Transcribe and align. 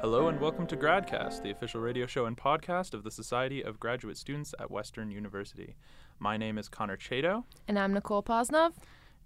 Hello 0.00 0.28
and 0.28 0.40
welcome 0.40 0.66
to 0.68 0.76
GradCast, 0.76 1.42
the 1.42 1.50
official 1.50 1.80
radio 1.80 2.06
show 2.06 2.26
and 2.26 2.36
podcast 2.36 2.94
of 2.94 3.02
the 3.02 3.10
Society 3.10 3.62
of 3.62 3.80
Graduate 3.80 4.16
Students 4.16 4.54
at 4.58 4.70
Western 4.70 5.10
University. 5.10 5.74
My 6.18 6.36
name 6.36 6.56
is 6.58 6.68
Connor 6.68 6.96
Chato, 6.96 7.44
And 7.66 7.78
I'm 7.78 7.92
Nicole 7.92 8.22
Posnov. 8.22 8.72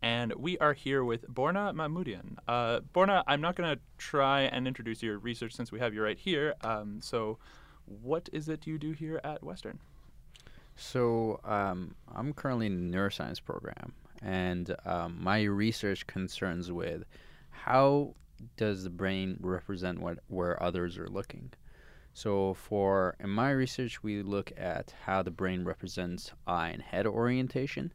and 0.03 0.33
we 0.35 0.59
are 0.59 0.73
here 0.73 1.05
with 1.05 1.29
Borna 1.29 1.73
Mahmoudian. 1.75 2.37
Uh, 2.49 2.81
Borna, 2.95 3.23
I'm 3.27 3.41
not 3.41 3.55
going 3.57 3.75
to 3.75 3.81
try 3.99 4.43
and 4.43 4.67
introduce 4.67 5.03
your 5.03 5.19
research 5.19 5.53
since 5.55 5.71
we 5.71 5.79
have 5.79 5.95
you 5.95 6.03
right 6.03 6.19
here. 6.19 6.55
Um, 6.63 7.01
so, 7.03 7.39
what 7.87 8.29
is 8.33 8.49
it 8.49 8.67
you 8.67 8.79
do 8.79 8.93
here 8.93 9.21
at 9.25 9.43
Western? 9.43 9.79
So 10.75 11.41
um, 11.45 11.95
I'm 12.15 12.33
currently 12.33 12.67
in 12.67 12.91
the 12.91 12.97
neuroscience 12.97 13.45
program, 13.45 13.93
and 14.23 14.75
um, 14.87 15.19
my 15.21 15.43
research 15.43 16.07
concerns 16.07 16.73
with 16.73 17.05
how 17.51 18.15
does 18.57 18.85
the 18.85 18.91
brain 18.91 19.39
represent 19.41 20.01
what 20.01 20.19
where 20.29 20.63
others 20.63 20.99
are 20.99 21.09
looking. 21.09 21.53
So 22.15 22.55
for 22.55 23.17
in 23.21 23.31
my 23.31 23.51
research, 23.51 24.03
we 24.03 24.23
look 24.23 24.53
at 24.57 24.95
how 25.05 25.23
the 25.23 25.31
brain 25.31 25.65
represents 25.65 26.33
eye 26.47 26.69
and 26.69 26.83
head 26.83 27.07
orientation. 27.07 27.93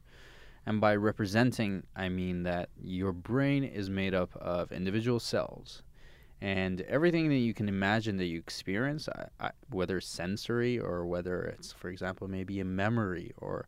And 0.65 0.81
by 0.81 0.95
representing, 0.95 1.83
I 1.95 2.09
mean 2.09 2.43
that 2.43 2.69
your 2.81 3.13
brain 3.13 3.63
is 3.63 3.89
made 3.89 4.13
up 4.13 4.35
of 4.35 4.71
individual 4.71 5.19
cells. 5.19 5.83
And 6.41 6.81
everything 6.81 7.29
that 7.29 7.37
you 7.37 7.53
can 7.53 7.69
imagine 7.69 8.17
that 8.17 8.25
you 8.25 8.37
experience, 8.37 9.07
I, 9.09 9.27
I, 9.39 9.51
whether 9.71 10.01
sensory 10.01 10.77
or 10.79 11.05
whether 11.05 11.41
it's, 11.43 11.71
for 11.71 11.89
example, 11.89 12.27
maybe 12.27 12.59
a 12.59 12.65
memory 12.65 13.33
or 13.37 13.67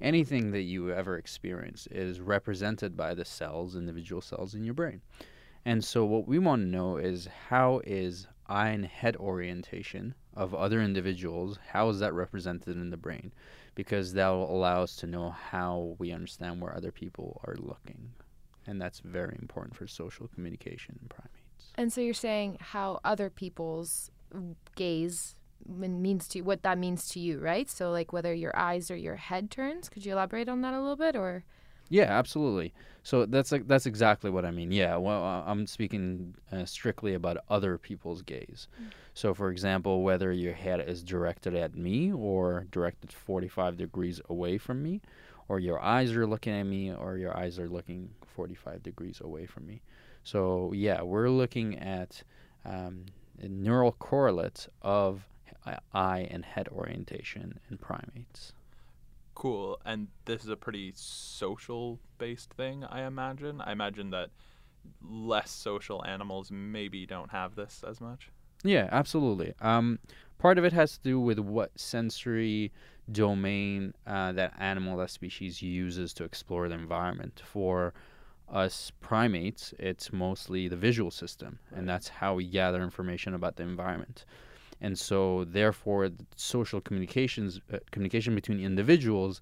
anything 0.00 0.50
that 0.52 0.62
you 0.62 0.90
ever 0.90 1.18
experience, 1.18 1.86
is 1.90 2.20
represented 2.20 2.96
by 2.96 3.14
the 3.14 3.24
cells, 3.24 3.76
individual 3.76 4.22
cells 4.22 4.54
in 4.54 4.64
your 4.64 4.74
brain. 4.74 5.02
And 5.64 5.84
so, 5.84 6.04
what 6.04 6.26
we 6.26 6.38
want 6.38 6.62
to 6.62 6.66
know 6.66 6.96
is 6.96 7.28
how 7.48 7.80
is 7.84 8.26
eye 8.46 8.70
and 8.70 8.84
head 8.84 9.16
orientation 9.16 10.14
of 10.34 10.54
other 10.54 10.80
individuals, 10.80 11.58
how 11.72 11.88
is 11.88 11.98
that 12.00 12.14
represented 12.14 12.76
in 12.76 12.90
the 12.90 12.96
brain? 12.96 13.32
Because 13.74 14.12
that 14.14 14.28
will 14.28 14.50
allow 14.50 14.82
us 14.82 14.96
to 14.96 15.06
know 15.06 15.30
how 15.30 15.96
we 15.98 16.12
understand 16.12 16.60
where 16.60 16.74
other 16.74 16.90
people 16.90 17.40
are 17.44 17.56
looking. 17.56 18.10
And 18.66 18.80
that's 18.80 19.00
very 19.00 19.36
important 19.40 19.76
for 19.76 19.86
social 19.86 20.28
communication 20.28 20.98
in 21.00 21.08
primates. 21.08 21.72
And 21.76 21.92
so 21.92 22.00
you're 22.00 22.14
saying 22.14 22.58
how 22.60 23.00
other 23.04 23.30
people's 23.30 24.10
gaze 24.76 25.34
means 25.66 26.26
to 26.28 26.38
you 26.38 26.44
what 26.44 26.62
that 26.62 26.78
means 26.78 27.08
to 27.10 27.20
you, 27.20 27.38
right? 27.38 27.68
So 27.68 27.90
like 27.90 28.12
whether 28.12 28.32
your 28.32 28.56
eyes 28.56 28.90
or 28.90 28.96
your 28.96 29.16
head 29.16 29.50
turns. 29.50 29.88
Could 29.88 30.04
you 30.04 30.12
elaborate 30.12 30.48
on 30.48 30.62
that 30.62 30.74
a 30.74 30.80
little 30.80 30.96
bit, 30.96 31.16
or 31.16 31.44
Yeah, 31.90 32.04
absolutely. 32.04 32.72
So 33.02 33.26
that's 33.26 33.50
like 33.50 33.66
that's 33.66 33.86
exactly 33.86 34.30
what 34.30 34.44
I 34.44 34.52
mean. 34.52 34.70
Yeah, 34.70 34.96
well, 34.96 35.22
I'm 35.46 35.66
speaking 35.66 36.34
uh, 36.52 36.64
strictly 36.64 37.14
about 37.14 37.38
other 37.48 37.76
people's 37.78 38.22
gaze. 38.22 38.68
So, 39.14 39.34
for 39.34 39.50
example, 39.50 40.02
whether 40.02 40.32
your 40.32 40.52
head 40.54 40.80
is 40.88 41.02
directed 41.02 41.54
at 41.54 41.74
me 41.74 42.12
or 42.12 42.66
directed 42.70 43.12
45 43.12 43.76
degrees 43.76 44.20
away 44.28 44.56
from 44.56 44.82
me, 44.82 45.00
or 45.48 45.58
your 45.58 45.80
eyes 45.80 46.12
are 46.12 46.26
looking 46.26 46.52
at 46.54 46.62
me, 46.62 46.94
or 46.94 47.16
your 47.16 47.36
eyes 47.36 47.58
are 47.58 47.68
looking 47.68 48.10
45 48.36 48.82
degrees 48.82 49.20
away 49.20 49.46
from 49.46 49.66
me. 49.66 49.82
So, 50.22 50.72
yeah, 50.72 51.02
we're 51.02 51.28
looking 51.30 51.78
at 51.78 52.22
um, 52.64 53.06
neural 53.42 53.92
correlates 53.92 54.68
of 54.82 55.26
uh, 55.66 55.76
eye 55.92 56.28
and 56.30 56.44
head 56.44 56.68
orientation 56.68 57.58
in 57.68 57.78
primates. 57.78 58.52
Cool. 59.40 59.80
And 59.86 60.08
this 60.26 60.44
is 60.44 60.50
a 60.50 60.56
pretty 60.56 60.92
social 60.94 61.98
based 62.18 62.52
thing, 62.52 62.84
I 62.84 63.06
imagine. 63.06 63.62
I 63.62 63.72
imagine 63.72 64.10
that 64.10 64.28
less 65.02 65.50
social 65.50 66.04
animals 66.04 66.50
maybe 66.50 67.06
don't 67.06 67.30
have 67.30 67.54
this 67.54 67.82
as 67.88 68.02
much. 68.02 68.28
Yeah, 68.64 68.90
absolutely. 68.92 69.54
Um, 69.62 69.98
part 70.36 70.58
of 70.58 70.66
it 70.66 70.74
has 70.74 70.98
to 70.98 71.02
do 71.02 71.18
with 71.18 71.38
what 71.38 71.70
sensory 71.80 72.70
domain 73.10 73.94
uh, 74.06 74.32
that 74.32 74.52
animal, 74.58 74.98
that 74.98 75.08
species 75.08 75.62
uses 75.62 76.12
to 76.12 76.24
explore 76.24 76.68
the 76.68 76.74
environment. 76.74 77.40
For 77.42 77.94
us 78.46 78.92
primates, 79.00 79.72
it's 79.78 80.12
mostly 80.12 80.68
the 80.68 80.76
visual 80.76 81.10
system, 81.10 81.60
Right. 81.70 81.78
and 81.78 81.88
that's 81.88 82.08
how 82.08 82.34
we 82.34 82.46
gather 82.46 82.82
information 82.82 83.32
about 83.32 83.56
the 83.56 83.62
environment. 83.62 84.26
And 84.80 84.98
so, 84.98 85.44
therefore, 85.44 86.08
the 86.08 86.24
social 86.36 86.80
communications 86.80 87.60
uh, 87.72 87.78
communication 87.90 88.34
between 88.34 88.60
individuals 88.60 89.40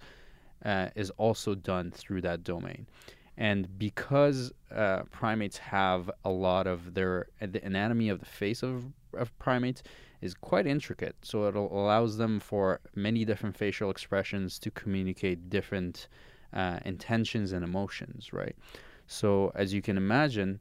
uh, 0.65 0.89
is 0.97 1.11
also 1.11 1.55
done 1.55 1.91
through 1.91 2.23
that 2.23 2.43
domain. 2.43 2.87
And 3.37 3.79
because 3.79 4.53
uh, 4.75 5.03
primates 5.13 5.57
have 5.59 6.11
a 6.25 6.31
lot 6.31 6.67
of 6.67 6.95
their 6.95 7.29
the 7.41 7.65
anatomy 7.65 8.09
of 8.09 8.19
the 8.19 8.27
face 8.27 8.65
of, 8.65 8.85
of 9.15 9.37
primates 9.39 9.85
is 10.21 10.35
quite 10.35 10.67
intricate, 10.67 11.15
so 11.23 11.47
it 11.47 11.55
allows 11.55 12.17
them 12.17 12.41
for 12.41 12.81
many 12.97 13.25
different 13.25 13.57
facial 13.57 13.91
expressions 13.91 14.59
to 14.59 14.71
communicate 14.73 15.49
different 15.49 16.09
uh, 16.53 16.81
intentions 16.85 17.53
and 17.53 17.63
emotions, 17.65 18.33
right? 18.33 18.57
So 19.07 19.53
as 19.55 19.73
you 19.73 19.83
can 19.83 19.97
imagine, 19.97 20.59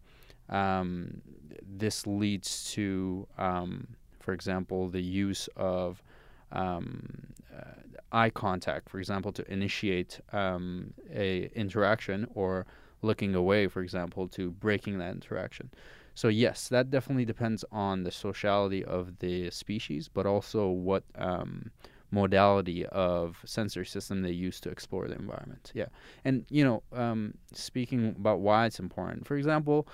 um, 0.49 1.21
this 1.65 2.05
leads 2.05 2.71
to, 2.73 3.27
um, 3.37 3.87
for 4.27 4.33
example, 4.33 4.89
the 4.89 5.01
use 5.01 5.47
of 5.55 6.03
um, 6.51 7.31
uh, 7.57 7.79
eye 8.11 8.29
contact, 8.29 8.89
for 8.89 8.99
example, 8.99 9.31
to 9.31 9.49
initiate 9.49 10.19
um, 10.33 10.93
a 11.15 11.49
interaction, 11.55 12.27
or 12.35 12.65
looking 13.01 13.35
away, 13.35 13.67
for 13.67 13.81
example, 13.81 14.27
to 14.27 14.51
breaking 14.51 14.97
that 14.99 15.13
interaction. 15.13 15.71
So 16.13 16.27
yes, 16.27 16.67
that 16.67 16.91
definitely 16.91 17.23
depends 17.23 17.63
on 17.71 18.03
the 18.03 18.11
sociality 18.11 18.83
of 18.83 19.17
the 19.19 19.49
species, 19.49 20.09
but 20.09 20.25
also 20.25 20.67
what 20.67 21.03
um, 21.15 21.71
modality 22.11 22.85
of 22.87 23.37
sensory 23.45 23.85
system 23.85 24.23
they 24.23 24.31
use 24.31 24.59
to 24.59 24.69
explore 24.69 25.07
the 25.07 25.15
environment. 25.15 25.71
Yeah, 25.73 25.87
and 26.25 26.45
you 26.49 26.65
know, 26.65 26.83
um, 26.91 27.33
speaking 27.53 28.13
about 28.19 28.41
why 28.41 28.65
it's 28.65 28.79
important, 28.81 29.25
for 29.25 29.37
example, 29.37 29.87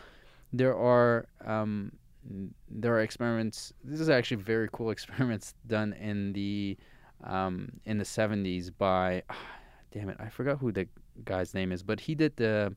there 0.51 0.75
are 0.75 1.27
um, 1.45 1.91
there 2.69 2.93
are 2.95 3.01
experiments. 3.01 3.73
This 3.83 3.99
is 3.99 4.09
actually 4.09 4.37
very 4.37 4.69
cool 4.71 4.89
experiments 4.97 5.53
done 5.67 5.93
in 5.93 6.33
the 6.33 6.77
um, 7.23 7.69
in 7.85 7.97
the 7.97 8.03
70s 8.03 8.71
by 8.77 9.23
damn 9.91 10.09
it, 10.09 10.17
I 10.19 10.29
forgot 10.29 10.57
who 10.59 10.71
the 10.71 10.87
guy's 11.25 11.53
name 11.53 11.71
is, 11.71 11.83
but 11.83 11.99
he 12.01 12.15
did 12.15 12.35
the 12.37 12.75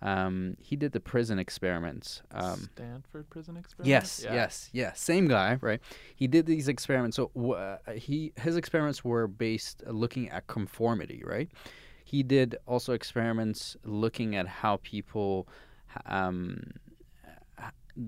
um, 0.00 0.56
he 0.60 0.76
did 0.76 0.92
the 0.92 1.00
prison 1.00 1.38
experiments. 1.40 2.22
Um, 2.32 2.68
Stanford 2.74 3.28
prison 3.30 3.56
experiment? 3.56 3.88
Yes, 3.88 4.22
Yeah. 4.24 4.34
yes, 4.34 4.70
yes. 4.72 5.00
Same 5.00 5.26
guy, 5.26 5.58
right? 5.60 5.80
He 6.14 6.28
did 6.28 6.46
these 6.46 6.68
experiments. 6.68 7.16
So 7.16 7.30
uh, 7.52 7.92
he 7.92 8.32
his 8.36 8.56
experiments 8.56 9.04
were 9.04 9.26
based 9.26 9.82
uh, 9.86 9.90
looking 9.90 10.28
at 10.30 10.46
conformity, 10.46 11.22
right? 11.24 11.48
He 12.04 12.22
did 12.22 12.56
also 12.66 12.92
experiments 12.92 13.76
looking 13.84 14.36
at 14.36 14.46
how 14.46 14.78
people 14.82 15.48
um, 16.06 16.62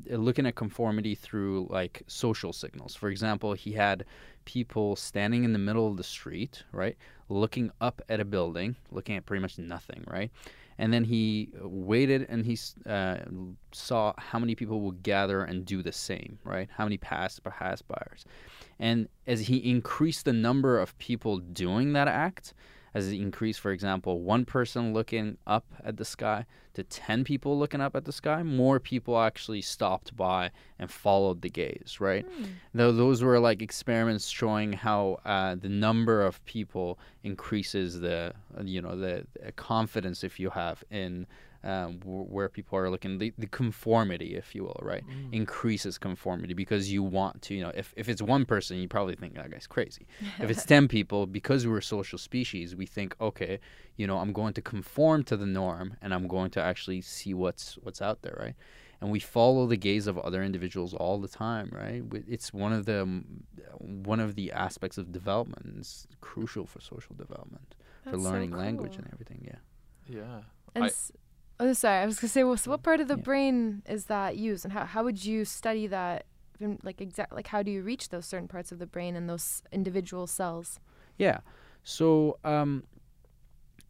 looking 0.09 0.47
at 0.47 0.55
conformity 0.55 1.15
through 1.15 1.67
like 1.71 2.03
social 2.07 2.53
signals. 2.53 2.95
For 2.95 3.09
example, 3.09 3.55
he 3.55 3.73
had 3.73 4.05
people 4.45 4.97
standing 4.97 5.45
in 5.45 5.53
the 5.53 5.59
middle 5.59 5.87
of 5.87 5.97
the 5.97 6.05
street, 6.05 6.65
right, 6.73 6.97
looking 7.29 7.71
up 7.81 8.03
at 8.09 8.21
a 8.21 8.25
building, 8.25 8.77
looking 8.91 9.17
at 9.17 9.27
pretty 9.27 9.41
much 9.41 9.59
nothing, 9.59 10.05
right? 10.07 10.31
And 10.79 10.93
then 10.93 11.05
he 11.05 11.51
waited 11.61 12.27
and 12.31 12.47
he 12.47 12.59
uh, 12.87 13.19
saw 13.71 14.15
how 14.17 14.39
many 14.39 14.55
people 14.55 14.81
would 14.81 15.03
gather 15.03 15.45
and 15.45 15.67
do 15.67 15.83
the 15.83 15.93
same, 15.93 16.39
right? 16.43 16.71
How 16.75 16.85
many 16.85 16.97
pass 16.97 17.39
pass 17.39 17.83
buyers. 17.83 18.25
And 18.79 19.09
as 19.27 19.41
he 19.41 19.59
increased 19.59 20.25
the 20.25 20.33
number 20.33 20.79
of 20.79 20.97
people 20.99 21.37
doing 21.39 21.93
that 21.93 22.09
act, 22.09 22.55
as 22.95 23.09
it 23.13 23.17
increased, 23.17 23.61
for 23.61 23.71
example, 23.71 24.21
one 24.21 24.45
person 24.45 24.93
looking 24.93 25.37
up 25.47 25.65
at 25.85 25.97
the 25.97 26.05
sky 26.05 26.47
to 26.75 26.83
10 26.85 27.25
people 27.25 27.59
looking 27.59 27.81
up 27.81 27.97
at 27.97 28.05
the 28.05 28.13
sky, 28.13 28.43
more 28.43 28.79
people 28.81 29.19
actually 29.19 29.61
stopped 29.61 30.17
by 30.17 30.51
and 30.79 30.91
followed 30.91 31.43
the 31.43 31.51
gaze, 31.51 31.97
right? 32.01 32.25
Though 32.75 32.93
those 32.93 33.23
were 33.23 33.39
like 33.41 33.61
experiments 33.63 34.29
showing 34.29 34.73
how 34.73 35.19
uh, 35.25 35.57
the 35.57 35.69
number 35.69 36.23
of 36.23 36.45
people 36.45 36.99
increases 37.25 38.01
the, 38.01 38.33
you 38.65 38.81
know, 38.81 38.97
the, 38.97 39.27
the 39.43 39.53
confidence 39.53 40.23
if 40.25 40.39
you 40.39 40.51
have 40.51 40.83
in 40.91 41.27
um, 41.63 41.99
w- 41.99 42.25
where 42.25 42.49
people 42.49 42.79
are 42.79 42.91
looking, 42.91 43.19
the, 43.19 43.33
the 43.37 43.47
conformity, 43.47 44.35
if 44.35 44.55
you 44.55 44.65
will, 44.65 44.81
right? 44.83 45.05
Mm. 45.07 45.33
Increases 45.35 45.99
conformity 45.99 46.55
because 46.55 46.91
you 46.91 47.03
want 47.03 47.43
to, 47.43 47.55
you 47.55 47.63
know, 47.63 47.73
if, 47.75 47.93
if 47.97 48.09
it's 48.09 48.23
one 48.23 48.45
person, 48.45 48.79
you 48.79 48.89
probably 48.89 49.15
think 49.15 49.35
that 49.35 49.51
guy's 49.51 49.67
crazy. 49.67 50.07
if 50.41 50.51
it's 50.51 50.65
10 50.67 50.89
people, 50.89 51.27
because 51.27 51.67
we're 51.67 51.79
a 51.79 51.83
social 51.83 52.19
species, 52.19 52.75
we 52.75 52.87
think, 52.87 53.15
okay, 53.21 53.59
you 53.97 54.07
know, 54.07 54.19
I'm 54.19 54.33
going 54.33 54.55
to 54.55 54.63
conform 54.63 55.25
to 55.25 55.37
the 55.37 55.47
norm 55.47 55.97
and 56.01 56.15
I'm 56.15 56.27
going 56.27 56.51
to 56.53 56.63
actually 56.63 57.03
see 57.03 57.35
what's 57.35 57.75
what's 57.83 58.01
out 58.01 58.23
there, 58.23 58.37
right? 58.41 58.55
And 59.03 59.11
we 59.11 59.19
follow 59.19 59.67
the 59.67 59.77
gaze 59.77 60.07
of 60.07 60.19
other 60.19 60.43
individuals 60.43 60.93
all 60.95 61.19
the 61.19 61.29
time, 61.29 61.71
right? 61.73 62.03
It's 62.29 62.53
one 62.53 62.73
of 62.73 62.85
the 62.87 63.23
one 63.79 64.21
of 64.21 64.35
the 64.35 64.53
aspects 64.53 64.99
of 64.99 65.11
development. 65.13 65.75
It's 65.79 66.07
crucial 66.21 66.67
for 66.67 66.81
social 66.81 67.15
development, 67.17 67.75
for 68.05 68.11
That's 68.13 68.23
so 68.23 68.31
learning 68.31 68.53
language 68.53 68.97
and 68.97 69.09
everything. 69.13 69.43
Yeah. 69.47 69.59
Yeah. 70.09 70.41
And 71.61 71.69
I- 71.69 71.71
s- 71.71 71.79
oh, 71.79 71.81
sorry, 71.81 72.03
I 72.03 72.07
was 72.07 72.19
gonna 72.19 72.29
say, 72.31 72.43
well, 72.45 72.57
so 72.57 72.71
what 72.71 72.83
part 72.83 73.01
of 73.01 73.09
the 73.09 73.17
Yeah. 73.17 73.23
brain 73.23 73.83
is 73.87 74.07
that 74.07 74.37
used, 74.37 74.65
and 74.65 74.73
how 74.73 74.85
how 74.85 75.05
would 75.05 75.25
you 75.25 75.45
study 75.45 75.87
that 75.89 76.27
like 76.83 77.01
exact 77.01 77.33
like 77.33 77.47
how 77.49 77.63
do 77.63 77.71
you 77.71 77.83
reach 77.83 78.09
those 78.11 78.27
certain 78.27 78.49
parts 78.49 78.71
of 78.73 78.79
the 78.79 78.87
brain 78.87 79.17
and 79.17 79.29
those 79.29 79.63
individual 79.73 80.27
cells? 80.27 80.81
Yeah. 81.19 81.41
So, 81.83 82.39
um, 82.45 82.85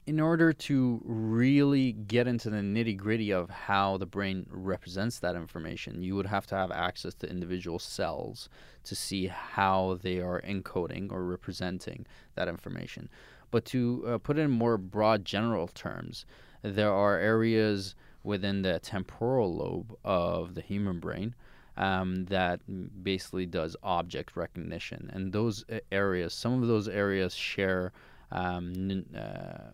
in 0.06 0.19
order 0.20 0.52
to 0.52 1.00
really 1.05 1.93
get 1.93 2.26
into 2.26 2.50
the 2.50 2.58
nitty 2.58 2.96
gritty 2.96 3.32
of 3.32 3.50
how 3.50 3.96
the 3.96 4.06
brain 4.06 4.46
represents 4.50 5.19
that 5.20 5.37
information, 5.37 6.02
you 6.02 6.17
would 6.17 6.26
have 6.26 6.46
to 6.49 6.55
have 6.56 6.70
access 6.72 7.14
to 7.14 7.28
individual 7.28 7.78
cells 7.78 8.49
to 8.84 8.94
see 8.96 9.26
how 9.26 9.99
they 10.02 10.20
are 10.20 10.40
encoding 10.43 11.12
or 11.12 11.25
representing 11.25 12.06
that 12.34 12.49
information. 12.49 13.08
But 13.50 13.64
to 13.67 14.05
uh, 14.06 14.19
put 14.19 14.38
it 14.38 14.43
in 14.43 14.50
more 14.50 14.78
broad 14.78 15.25
general 15.25 15.69
terms, 15.69 16.25
there 16.62 16.93
are 16.93 17.19
areas 17.19 17.95
within 18.23 18.62
the 18.62 18.79
temporal 18.81 19.55
lobe 19.57 19.97
of 20.05 20.55
the 20.55 20.61
human 20.61 20.99
brain 21.01 21.35
um, 21.77 22.27
that 22.27 22.61
basically 23.03 23.47
does 23.47 23.77
object 23.83 24.37
recognition. 24.37 25.11
And 25.12 25.33
those 25.33 25.65
uh, 25.71 25.79
areas, 25.91 26.35
some 26.35 26.62
of 26.62 26.69
those 26.69 26.89
areas 26.89 27.35
share 27.35 27.93
um, 28.31 28.73
n- 28.75 29.17
uh, 29.17 29.71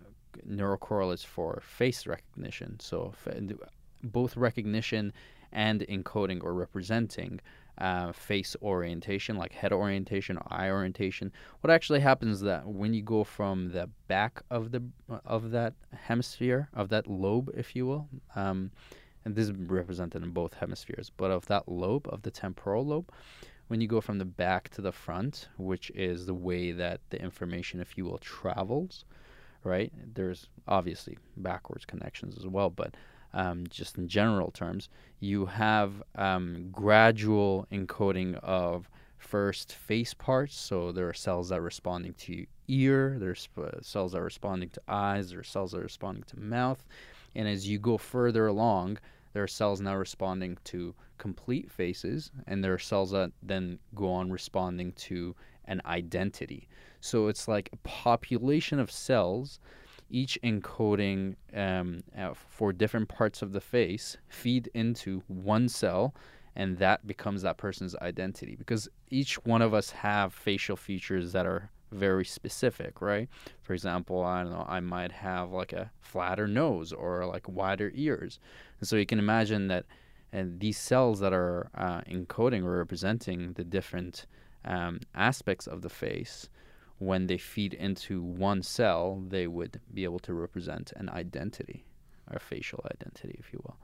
for 1.25 1.61
face 1.61 2.06
recognition. 2.06 2.79
So 2.81 3.12
both 4.03 4.37
recognition 4.37 5.12
and 5.53 5.81
encoding 5.82 6.43
or 6.43 6.55
representing 6.55 7.41
uh, 7.78 8.12
face 8.12 8.56
orientation, 8.62 9.37
like 9.37 9.52
head 9.52 9.73
orientation 9.73 10.37
or 10.37 10.46
eye 10.50 10.70
orientation. 10.70 11.32
What 11.61 11.70
actually 11.70 12.00
happens 12.00 12.37
is 12.37 12.43
that 12.43 12.67
when 12.67 12.94
you 12.94 13.02
go 13.02 13.25
from 13.25 13.73
the 13.73 13.88
back 14.08 14.43
of 14.50 14.73
the 14.73 14.82
of 15.25 15.50
that 15.50 15.75
hemisphere 15.93 16.69
of 16.75 16.88
that 16.90 17.06
lobe, 17.06 17.50
if 17.55 17.76
you 17.76 17.87
will, 17.87 18.08
um, 18.34 18.70
and 19.25 19.34
this 19.34 19.49
is 19.49 19.52
represented 19.52 20.23
in 20.23 20.31
both 20.31 20.55
hemispheres, 20.55 21.11
but 21.17 21.31
of 21.31 21.46
that 21.46 21.69
lobe 21.69 22.06
of 22.08 22.23
the 22.23 22.31
temporal 22.31 22.87
lobe, 22.87 23.11
when 23.69 23.81
you 23.81 23.88
go 23.88 24.00
from 24.00 24.19
the 24.19 24.25
back 24.25 24.69
to 24.70 24.81
the 24.81 24.93
front, 24.93 25.49
which 25.58 25.90
is 25.94 26.26
the 26.26 26.34
way 26.34 26.72
that 26.72 27.00
the 27.11 27.20
information, 27.20 27.81
if 27.81 27.99
you 27.99 28.05
will, 28.05 28.19
travels, 28.19 29.05
right? 29.64 29.93
There's 30.14 30.49
obviously 30.69 31.19
backwards 31.37 31.84
connections 31.84 32.37
as 32.38 32.46
well, 32.46 32.70
but 32.70 32.94
um, 33.32 33.67
just 33.69 33.99
in 33.99 34.08
general 34.08 34.50
terms, 34.50 34.88
you 35.20 35.46
have 35.46 36.02
um, 36.14 36.69
gradual 36.73 37.67
encoding 37.73 38.34
of 38.43 38.88
first 39.19 39.75
face 39.75 40.14
parts. 40.14 40.56
So 40.56 40.93
there 40.93 41.08
are 41.08 41.14
cells 41.14 41.49
that 41.49 41.58
are 41.58 41.62
responding 41.62 42.14
to 42.14 42.46
ear, 42.69 43.17
there's 43.19 43.49
cells 43.82 44.12
that 44.12 44.19
are 44.19 44.25
responding 44.25 44.70
to 44.70 44.81
eyes, 44.88 45.31
there 45.31 45.40
are 45.40 45.44
cells 45.44 45.73
that 45.73 45.81
are 45.81 45.84
responding 45.84 46.25
to 46.25 46.38
mouth. 46.38 46.84
And 47.34 47.46
as 47.49 47.69
you 47.69 47.78
go 47.78 47.99
further 47.99 48.46
along, 48.46 48.99
there 49.32 49.43
are 49.43 49.49
cells 49.49 49.81
now 49.81 49.94
responding 49.94 50.56
to 50.64 50.94
complete 51.19 51.70
faces, 51.70 52.31
and 52.46 52.64
there 52.64 52.72
are 52.72 52.79
cells 52.79 53.11
that 53.11 53.32
then 53.43 53.79
go 53.94 54.11
on 54.11 54.31
responding 54.31 54.93
to 54.93 55.34
an 55.67 55.82
identity. 55.84 56.69
So 57.00 57.29
it's 57.29 57.46
like 57.46 57.69
a 57.72 57.76
population 57.88 58.79
of 58.79 58.90
cells 58.90 59.61
each 60.11 60.38
encoding 60.43 61.37
um, 61.55 62.03
for 62.35 62.73
different 62.73 63.08
parts 63.08 63.43
of 63.43 63.53
the 63.53 63.61
face 63.61 64.17
feed 64.29 64.70
into 64.75 65.23
one 65.29 65.69
cell 65.69 66.14
and 66.55 66.79
that 66.79 67.06
becomes 67.06 67.43
that 67.43 67.56
person's 67.56 67.94
identity 67.97 68.56
because 68.56 68.88
each 69.11 69.35
one 69.44 69.62
of 69.62 69.75
us 69.75 69.91
have 69.91 70.32
facial 70.32 70.76
features 70.76 71.32
that 71.32 71.47
are 71.47 71.70
very 71.93 72.25
specific 72.25 73.00
right? 73.00 73.29
For 73.62 73.73
example 73.73 74.23
i 74.23 74.43
don't 74.43 74.53
know 74.53 74.67
i 74.69 74.81
might 74.81 75.12
have 75.12 75.50
like 75.53 75.73
a 75.73 75.91
flatter 76.00 76.47
nose 76.47 76.93
or 76.93 77.26
like 77.26 77.49
wider 77.49 77.93
ears. 77.94 78.38
And 78.81 78.88
so 78.88 78.97
you 78.97 79.06
can 79.06 79.19
imagine 79.19 79.69
that 79.69 79.85
and 80.32 80.61
these 80.61 80.79
cells 80.79 81.20
that 81.20 81.32
are 81.32 81.70
uh, 81.75 82.00
encoding 82.03 82.64
or 82.64 82.79
representing 82.79 83.53
the 83.53 83.64
different 83.64 84.26
um, 84.64 85.00
aspects 85.14 85.67
of 85.67 85.82
the 85.82 85.88
face 85.88 86.49
when 86.98 87.26
they 87.26 87.38
feed 87.38 87.75
into 87.75 88.22
one 88.22 88.62
cell, 88.62 89.22
they 89.28 89.46
would 89.46 89.81
be 89.93 90.04
able 90.04 90.19
to 90.20 90.32
represent 90.32 90.93
an 90.96 91.08
identity, 91.10 91.84
or 92.32 92.38
facial 92.38 92.84
identity, 92.90 93.37
if 93.38 93.52
you 93.52 93.60
will. 93.64 93.76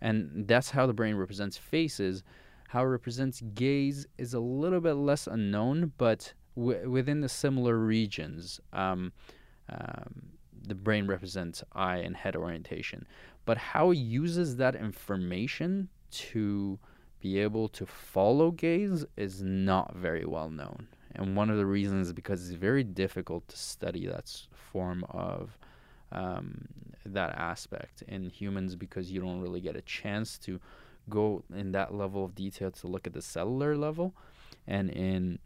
And 0.00 0.46
that's 0.46 0.70
how 0.70 0.86
the 0.86 0.92
brain 0.92 1.16
represents 1.16 1.56
faces. 1.56 2.22
How 2.68 2.82
it 2.82 2.86
represents 2.86 3.42
gaze 3.54 4.06
is 4.18 4.34
a 4.34 4.40
little 4.40 4.80
bit 4.80 4.94
less 4.94 5.26
unknown, 5.26 5.92
but 5.98 6.32
w- 6.56 6.88
within 6.88 7.20
the 7.20 7.28
similar 7.28 7.78
regions, 7.78 8.60
um, 8.72 9.12
um, 9.68 10.22
the 10.66 10.74
brain 10.74 11.06
represents 11.06 11.62
eye 11.72 11.98
and 11.98 12.16
head 12.16 12.36
orientation. 12.36 13.06
But 13.44 13.58
how 13.58 13.90
it 13.90 13.98
uses 13.98 14.56
that 14.56 14.74
information 14.74 15.88
to 16.10 16.78
be 17.20 17.38
able 17.38 17.68
to 17.68 17.86
follow 17.86 18.50
gaze 18.50 19.04
is 19.16 19.42
not 19.42 19.94
very 19.94 20.24
well 20.24 20.50
known 20.50 20.88
and 21.14 21.36
one 21.36 21.50
of 21.50 21.56
the 21.56 21.66
reasons 21.66 22.08
is 22.08 22.12
because 22.12 22.48
it's 22.48 22.58
very 22.58 22.84
difficult 22.84 23.48
to 23.48 23.56
study 23.56 24.06
that 24.06 24.30
form 24.52 25.04
of 25.10 25.58
um, 26.12 26.66
that 27.04 27.32
aspect 27.36 28.02
in 28.08 28.30
humans 28.30 28.74
because 28.76 29.10
you 29.10 29.20
don't 29.20 29.40
really 29.40 29.60
get 29.60 29.76
a 29.76 29.82
chance 29.82 30.38
to 30.38 30.60
go 31.08 31.42
in 31.54 31.72
that 31.72 31.94
level 31.94 32.24
of 32.24 32.34
detail 32.34 32.70
to 32.70 32.86
look 32.86 33.06
at 33.06 33.12
the 33.12 33.22
cellular 33.22 33.76
level 33.76 34.14
and 34.66 34.90
in 34.90 35.38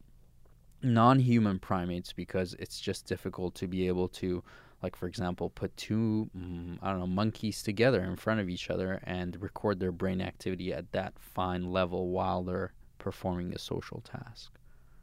non-human 0.82 1.58
primates 1.58 2.12
because 2.12 2.54
it's 2.58 2.80
just 2.80 3.06
difficult 3.06 3.54
to 3.54 3.66
be 3.66 3.86
able 3.86 4.08
to 4.08 4.42
like 4.82 4.96
for 4.96 5.06
example 5.06 5.50
put 5.50 5.76
two 5.76 6.30
mm, 6.36 6.78
i 6.80 6.90
don't 6.90 7.00
know 7.00 7.06
monkeys 7.06 7.62
together 7.62 8.02
in 8.02 8.16
front 8.16 8.40
of 8.40 8.48
each 8.48 8.70
other 8.70 8.98
and 9.04 9.40
record 9.42 9.78
their 9.78 9.92
brain 9.92 10.22
activity 10.22 10.72
at 10.72 10.90
that 10.92 11.12
fine 11.18 11.70
level 11.70 12.08
while 12.08 12.42
they're 12.42 12.72
performing 12.96 13.54
a 13.54 13.58
social 13.58 14.00
task. 14.00 14.52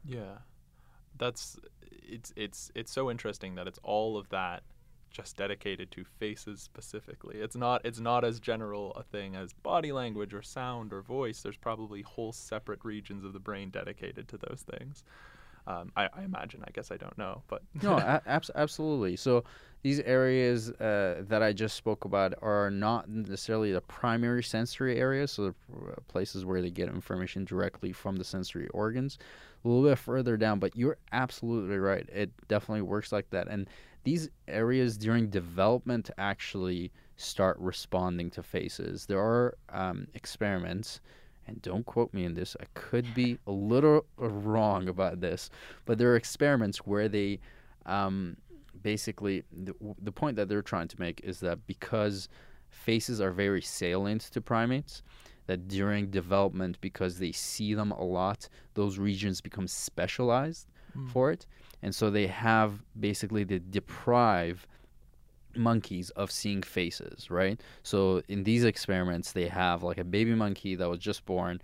Yeah 0.04 0.38
that's 1.18 1.58
it's 1.90 2.32
it's 2.36 2.70
it's 2.74 2.92
so 2.92 3.10
interesting 3.10 3.54
that 3.56 3.66
it's 3.66 3.78
all 3.82 4.16
of 4.16 4.28
that 4.30 4.62
just 5.10 5.36
dedicated 5.36 5.90
to 5.90 6.04
faces 6.04 6.60
specifically. 6.60 7.38
It's 7.38 7.56
not 7.56 7.80
it's 7.84 8.00
not 8.00 8.24
as 8.24 8.40
general 8.40 8.92
a 8.92 9.02
thing 9.02 9.36
as 9.36 9.52
body 9.52 9.92
language 9.92 10.34
or 10.34 10.42
sound 10.42 10.92
or 10.92 11.02
voice. 11.02 11.40
There's 11.42 11.56
probably 11.56 12.02
whole 12.02 12.32
separate 12.32 12.84
regions 12.84 13.24
of 13.24 13.32
the 13.32 13.40
brain 13.40 13.70
dedicated 13.70 14.28
to 14.28 14.38
those 14.38 14.64
things. 14.70 15.04
Um, 15.68 15.92
I, 15.96 16.08
I, 16.16 16.24
imagine. 16.24 16.64
I 16.66 16.70
guess 16.70 16.90
I 16.90 16.96
don't 16.96 17.16
know, 17.18 17.42
but 17.46 17.62
no, 17.82 17.98
a- 17.98 18.22
abs- 18.26 18.50
absolutely. 18.54 19.16
So 19.16 19.44
these 19.82 20.00
areas 20.00 20.70
uh, 20.70 21.22
that 21.28 21.42
I 21.42 21.52
just 21.52 21.76
spoke 21.76 22.06
about 22.06 22.32
are 22.40 22.70
not 22.70 23.08
necessarily 23.10 23.72
the 23.72 23.82
primary 23.82 24.42
sensory 24.42 24.98
areas, 24.98 25.30
so 25.32 25.42
the 25.44 25.54
uh, 25.90 25.94
places 26.08 26.46
where 26.46 26.62
they 26.62 26.70
get 26.70 26.88
information 26.88 27.44
directly 27.44 27.92
from 27.92 28.16
the 28.16 28.24
sensory 28.24 28.66
organs. 28.68 29.18
A 29.62 29.68
little 29.68 29.82
bit 29.84 29.98
further 29.98 30.38
down, 30.38 30.58
but 30.58 30.74
you're 30.74 30.96
absolutely 31.12 31.76
right. 31.76 32.08
It 32.10 32.30
definitely 32.48 32.82
works 32.82 33.12
like 33.12 33.28
that, 33.30 33.48
and 33.48 33.68
these 34.04 34.30
areas 34.46 34.96
during 34.96 35.28
development 35.28 36.10
actually 36.16 36.92
start 37.16 37.58
responding 37.58 38.30
to 38.30 38.42
faces. 38.42 39.04
There 39.04 39.20
are 39.20 39.58
um, 39.68 40.06
experiments 40.14 41.00
and 41.48 41.60
don't 41.62 41.86
quote 41.86 42.12
me 42.14 42.24
in 42.24 42.34
this, 42.34 42.56
I 42.60 42.66
could 42.74 43.14
be 43.14 43.38
a 43.46 43.50
little 43.50 44.04
wrong 44.16 44.88
about 44.88 45.20
this, 45.20 45.50
but 45.86 45.98
there 45.98 46.12
are 46.12 46.16
experiments 46.16 46.78
where 46.78 47.08
they 47.08 47.40
um, 47.86 48.36
basically, 48.82 49.44
the, 49.52 49.74
the 50.02 50.12
point 50.12 50.36
that 50.36 50.48
they're 50.48 50.62
trying 50.62 50.88
to 50.88 51.00
make 51.00 51.20
is 51.24 51.40
that 51.40 51.66
because 51.66 52.28
faces 52.70 53.20
are 53.20 53.32
very 53.32 53.62
salient 53.62 54.22
to 54.22 54.40
primates, 54.40 55.02
that 55.46 55.68
during 55.68 56.10
development, 56.10 56.78
because 56.80 57.18
they 57.18 57.32
see 57.32 57.74
them 57.74 57.90
a 57.92 58.04
lot, 58.04 58.48
those 58.74 58.98
regions 58.98 59.40
become 59.40 59.66
specialized 59.66 60.68
mm. 60.96 61.08
for 61.10 61.30
it. 61.30 61.46
And 61.82 61.94
so 61.94 62.10
they 62.10 62.26
have 62.26 62.82
basically 63.00 63.44
they 63.44 63.60
deprive 63.70 64.66
monkeys 65.58 66.10
of 66.10 66.30
seeing 66.30 66.62
faces, 66.62 67.30
right? 67.30 67.60
So 67.82 68.22
in 68.28 68.44
these 68.44 68.64
experiments, 68.64 69.32
they 69.32 69.48
have 69.48 69.82
like 69.82 69.98
a 69.98 70.04
baby 70.04 70.34
monkey 70.34 70.76
that 70.76 70.88
was 70.88 71.00
just 71.00 71.26
born, 71.26 71.60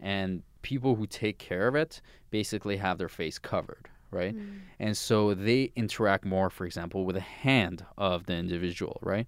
and 0.00 0.42
people 0.62 0.94
who 0.94 1.06
take 1.06 1.38
care 1.38 1.68
of 1.68 1.74
it 1.74 2.00
basically 2.30 2.76
have 2.76 2.98
their 2.98 3.08
face 3.08 3.38
covered, 3.38 3.88
right? 4.10 4.36
Mm. 4.36 4.60
And 4.78 4.96
so 4.96 5.34
they 5.34 5.72
interact 5.76 6.24
more, 6.24 6.50
for 6.50 6.66
example, 6.66 7.04
with 7.04 7.14
the 7.14 7.20
hand 7.20 7.84
of 7.96 8.26
the 8.26 8.34
individual, 8.34 8.98
right? 9.02 9.26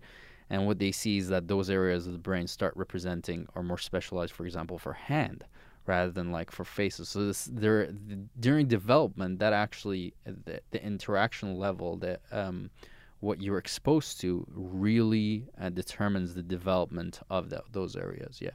And 0.51 0.67
what 0.67 0.79
they 0.79 0.93
see 0.93 1.19
is 1.19 1.29
that 1.29 1.49
those 1.49 1.71
areas 1.71 2.07
of 2.07 2.13
the 2.13 2.19
brain 2.19 2.47
start 2.47 2.75
representing 2.77 3.47
are 3.55 3.63
more 3.63 3.79
specialized, 3.79 4.33
for 4.33 4.45
example, 4.45 4.79
for 4.79 4.93
hand 4.93 5.45
rather 5.87 6.11
than 6.11 6.31
like 6.31 6.51
for 6.51 6.65
faces. 6.65 7.09
So 7.09 7.27
this, 7.27 7.49
there, 7.51 7.87
the, 7.87 8.19
during 8.39 8.67
development, 8.67 9.39
that 9.39 9.53
actually 9.53 10.15
the, 10.25 10.61
the 10.71 10.85
interaction 10.85 11.57
level 11.57 11.97
that 11.99 12.21
um, 12.31 12.71
what 13.21 13.41
you're 13.43 13.59
exposed 13.59 14.21
to 14.21 14.47
really 14.51 15.47
uh, 15.61 15.69
determines 15.69 16.35
the 16.35 16.43
development 16.43 17.21
of 17.29 17.51
the, 17.51 17.63
those 17.71 17.95
areas. 17.95 18.41
Yeah. 18.41 18.51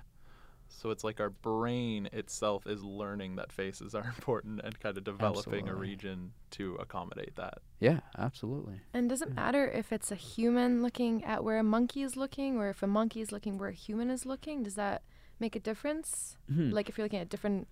So 0.67 0.89
it's 0.89 1.03
like 1.03 1.19
our 1.19 1.29
brain 1.29 2.09
itself 2.11 2.67
is 2.67 2.83
learning 2.83 3.37
that 3.37 3.51
faces 3.51 3.95
are 3.95 4.03
important 4.15 4.61
and 4.63 4.77
kind 4.79 4.97
of 4.97 5.03
developing 5.03 5.53
absolutely. 5.53 5.69
a 5.71 5.75
region 5.75 6.31
to 6.51 6.75
accommodate 6.75 7.35
that. 7.35 7.59
Yeah, 7.79 7.99
absolutely. 8.17 8.81
And 8.93 9.09
does 9.09 9.21
it 9.21 9.29
yeah. 9.29 9.35
matter 9.35 9.67
if 9.67 9.91
it's 9.91 10.11
a 10.11 10.15
human 10.15 10.81
looking 10.81 11.23
at 11.23 11.43
where 11.43 11.59
a 11.59 11.63
monkey 11.63 12.01
is 12.01 12.17
looking 12.17 12.57
or 12.57 12.69
if 12.69 12.83
a 12.83 12.87
monkey 12.87 13.21
is 13.21 13.31
looking 13.31 13.57
where 13.57 13.69
a 13.69 13.73
human 13.73 14.09
is 14.09 14.25
looking? 14.25 14.63
Does 14.63 14.75
that 14.75 15.03
make 15.39 15.55
a 15.55 15.59
difference? 15.59 16.37
Mm-hmm. 16.51 16.71
Like 16.71 16.89
if 16.89 16.97
you're 16.97 17.05
looking 17.05 17.19
at 17.19 17.29
different 17.29 17.67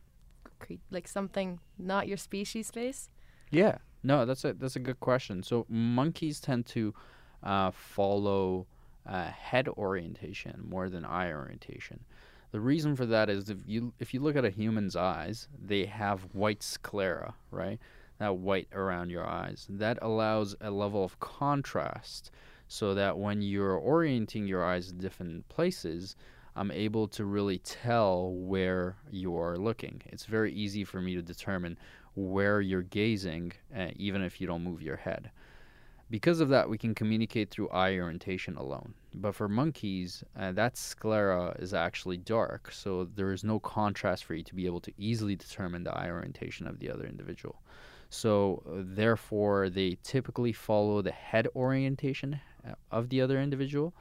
cre- 0.60 0.74
like 0.92 1.08
something 1.08 1.60
not 1.78 2.08
your 2.08 2.18
species 2.18 2.68
space? 2.68 3.10
Yeah, 3.52 3.78
no, 4.04 4.26
that's 4.26 4.44
a 4.46 4.54
that's 4.54 4.76
a 4.76 4.80
good 4.80 5.00
question. 5.00 5.44
So 5.44 5.66
monkeys 5.70 6.40
tend 6.40 6.66
to 6.68 6.94
uh, 7.42 7.72
follow 7.72 8.68
uh, 9.06 9.26
head 9.26 9.68
orientation 9.70 10.64
more 10.68 10.90
than 10.90 11.06
eye 11.06 11.32
orientation. 11.32 12.02
The 12.52 12.60
reason 12.60 12.96
for 12.96 13.06
that 13.08 13.30
is 13.30 13.50
if 13.50 13.60
you 13.66 13.94
if 14.00 14.14
you 14.14 14.20
look 14.20 14.36
at 14.36 14.46
a 14.46 14.50
human's 14.50 14.96
eyes, 14.96 15.48
they 15.66 15.86
have 15.86 16.28
white 16.34 16.62
sclera, 16.62 17.34
right? 17.50 17.80
That 18.20 18.38
white 18.38 18.68
around 18.74 19.10
your 19.10 19.28
eyes. 19.28 19.66
That 19.70 19.98
allows 20.02 20.56
a 20.62 20.70
level 20.70 21.04
of 21.04 21.20
contrast 21.20 22.32
so 22.68 22.94
that 22.94 23.18
when 23.18 23.42
you're 23.42 23.78
orienting 23.78 24.48
your 24.48 24.64
eyes 24.64 24.92
in 24.92 24.98
different 24.98 25.48
places, 25.50 26.16
I'm 26.56 26.72
able 26.72 27.08
to 27.10 27.26
really 27.26 27.58
tell 27.58 28.32
where 28.32 28.96
you 29.12 29.38
are 29.38 29.58
looking. 29.58 30.02
It's 30.06 30.26
very 30.26 30.54
easy 30.54 30.84
for 30.84 31.02
me 31.02 31.16
to 31.16 31.22
determine 31.22 31.78
where 32.16 32.62
you're 32.62 32.82
gazing, 32.82 33.54
uh, 33.76 33.88
even 33.96 34.22
if 34.22 34.40
you 34.40 34.48
don't 34.48 34.64
move 34.64 34.82
your 34.82 34.98
head. 34.98 35.32
Because 36.10 36.42
of 36.42 36.50
that, 36.50 36.70
we 36.70 36.78
can 36.78 36.94
communicate 36.94 37.50
through 37.50 37.70
eye 37.70 37.98
orientation 37.98 38.56
alone. 38.56 38.94
But 39.16 39.34
for 39.34 39.50
monkeys, 39.50 40.24
uh, 40.38 40.52
that 40.52 40.78
sclera 40.78 41.56
is 41.58 41.74
actually 41.74 42.18
dark, 42.18 42.72
so 42.72 43.06
there 43.16 43.32
is 43.32 43.44
no 43.44 43.60
contrast 43.60 44.26
for 44.26 44.36
you 44.36 44.44
to 44.44 44.54
be 44.54 44.66
able 44.66 44.82
to 44.82 44.92
easily 44.98 45.36
determine 45.36 45.84
the 45.84 45.98
eye 45.98 46.12
orientation 46.12 46.68
of 46.68 46.80
the 46.80 46.92
other 46.92 47.06
individual. 47.06 47.62
So, 48.10 48.62
uh, 48.68 48.84
therefore, 48.84 49.70
they 49.70 49.98
typically 50.04 50.54
follow 50.54 51.02
the 51.02 51.12
head 51.12 51.48
orientation 51.56 52.40
uh, 52.68 52.74
of 52.92 53.10
the 53.10 53.22
other 53.22 53.42
individual. 53.42 53.96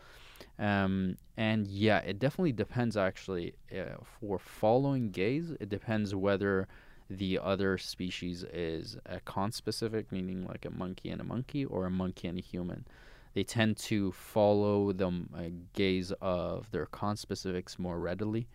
Um, 0.59 1.17
and 1.39 1.67
yeah, 1.67 1.99
it 2.01 2.19
definitely 2.19 2.53
depends 2.53 2.97
actually. 2.97 3.55
Uh, 3.73 3.97
for 4.21 4.39
following 4.39 5.11
gaze, 5.11 5.53
it 5.61 5.71
depends 5.71 6.15
whether 6.15 6.69
the 7.09 7.39
other 7.39 7.79
species 7.79 8.45
is 8.45 8.97
a 9.07 9.21
conspecific, 9.21 10.07
meaning 10.11 10.47
like 10.47 10.65
a 10.65 10.71
monkey 10.71 11.11
and 11.11 11.21
a 11.21 11.25
monkey, 11.25 11.65
or 11.65 11.87
a 11.87 11.91
monkey 11.91 12.29
and 12.29 12.39
a 12.39 12.43
human. 12.43 12.87
They 13.35 13.45
tend 13.45 13.77
to 13.79 14.13
follow 14.13 14.93
the 14.93 15.09
uh, 15.09 15.49
gaze 15.73 16.13
of 16.21 16.71
their 16.71 16.87
conspecifics 16.87 17.79
more 17.79 17.99
readily 17.99 18.47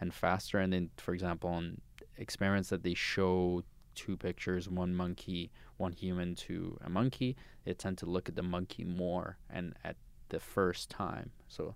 and 0.00 0.14
faster. 0.14 0.58
And 0.58 0.72
then, 0.72 0.90
for 0.96 1.14
example, 1.14 1.56
in 1.58 1.80
experiments 2.16 2.68
that 2.68 2.82
they 2.82 2.94
show 2.94 3.64
two 3.94 4.16
pictures, 4.16 4.68
one 4.68 4.94
monkey, 4.94 5.50
one 5.78 5.92
human 5.92 6.34
to 6.36 6.78
a 6.84 6.88
monkey, 6.88 7.36
they 7.64 7.74
tend 7.74 7.98
to 7.98 8.06
look 8.06 8.28
at 8.28 8.36
the 8.36 8.42
monkey 8.42 8.84
more 8.84 9.36
and 9.48 9.74
at 9.84 9.96
the 10.28 10.38
first 10.40 10.90
time. 10.90 11.30
So 11.48 11.74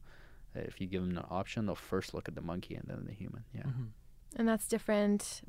if 0.54 0.80
you 0.80 0.86
give 0.86 1.02
them 1.02 1.16
an 1.18 1.24
option, 1.28 1.66
they'll 1.66 1.74
first 1.74 2.14
look 2.14 2.28
at 2.28 2.34
the 2.34 2.40
monkey 2.40 2.76
and 2.76 2.84
then 2.86 3.04
the 3.04 3.12
human. 3.12 3.44
Yeah. 3.52 3.62
Mm-hmm. 3.62 3.84
And 4.36 4.48
that's 4.48 4.66
different 4.66 5.42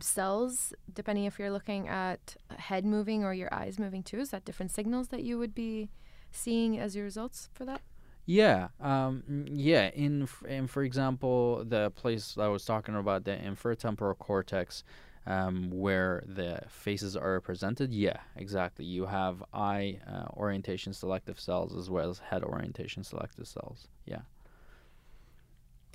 cells 0.00 0.72
depending 0.92 1.24
if 1.24 1.38
you're 1.38 1.50
looking 1.50 1.88
at 1.88 2.36
head 2.56 2.84
moving 2.84 3.24
or 3.24 3.34
your 3.34 3.52
eyes 3.52 3.78
moving 3.78 4.02
too. 4.02 4.20
Is 4.20 4.30
that 4.30 4.44
different 4.44 4.70
signals 4.72 5.08
that 5.08 5.22
you 5.22 5.38
would 5.38 5.54
be 5.54 5.90
seeing 6.30 6.78
as 6.78 6.96
your 6.96 7.04
results 7.04 7.50
for 7.52 7.64
that? 7.64 7.82
Yeah, 8.24 8.68
um, 8.80 9.46
yeah. 9.50 9.90
In 9.90 10.28
in 10.48 10.66
for 10.68 10.84
example, 10.84 11.64
the 11.64 11.90
place 11.90 12.36
I 12.38 12.48
was 12.48 12.64
talking 12.64 12.94
about, 12.94 13.24
the 13.24 13.32
inferotemporal 13.32 14.16
cortex, 14.18 14.84
um, 15.26 15.70
where 15.70 16.22
the 16.26 16.60
faces 16.68 17.16
are 17.16 17.32
represented. 17.32 17.92
Yeah, 17.92 18.18
exactly. 18.36 18.84
You 18.84 19.06
have 19.06 19.42
eye 19.52 19.98
uh, 20.06 20.26
orientation 20.36 20.92
selective 20.92 21.40
cells 21.40 21.76
as 21.76 21.90
well 21.90 22.10
as 22.10 22.18
head 22.18 22.44
orientation 22.44 23.02
selective 23.02 23.48
cells. 23.48 23.88
Yeah. 24.06 24.22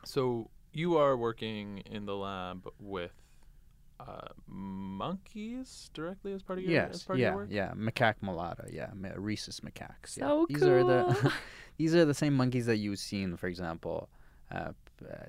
So 0.04 0.50
you 0.74 0.98
are 0.98 1.18
working 1.18 1.80
in 1.86 2.06
the 2.06 2.16
lab 2.16 2.68
with 2.80 3.14
uh, 4.00 4.28
monkeys 4.48 5.90
directly 5.94 6.34
as 6.34 6.42
part 6.44 6.60
of 6.60 6.66
your 6.66 6.74
yes, 6.74 6.96
as 6.96 7.04
part 7.04 7.20
yeah, 7.20 7.28
of 7.28 7.34
your 7.34 7.42
work? 7.44 7.50
yeah, 7.52 7.72
Macaca 7.76 8.16
mulatta, 8.24 8.72
yeah, 8.74 8.90
ma- 8.94 9.10
rhesus 9.16 9.60
macaques. 9.62 10.18
yeah. 10.18 10.26
So 10.28 10.46
these 10.50 10.64
are 10.64 10.84
the 10.84 11.34
these 11.78 11.96
are 11.96 12.06
the 12.06 12.14
same 12.14 12.34
monkeys 12.34 12.66
that 12.68 12.78
you've 12.78 13.00
seen, 13.00 13.38
for 13.38 13.48
example, 13.48 14.10
uh, 14.52 14.56
uh, 14.56 14.72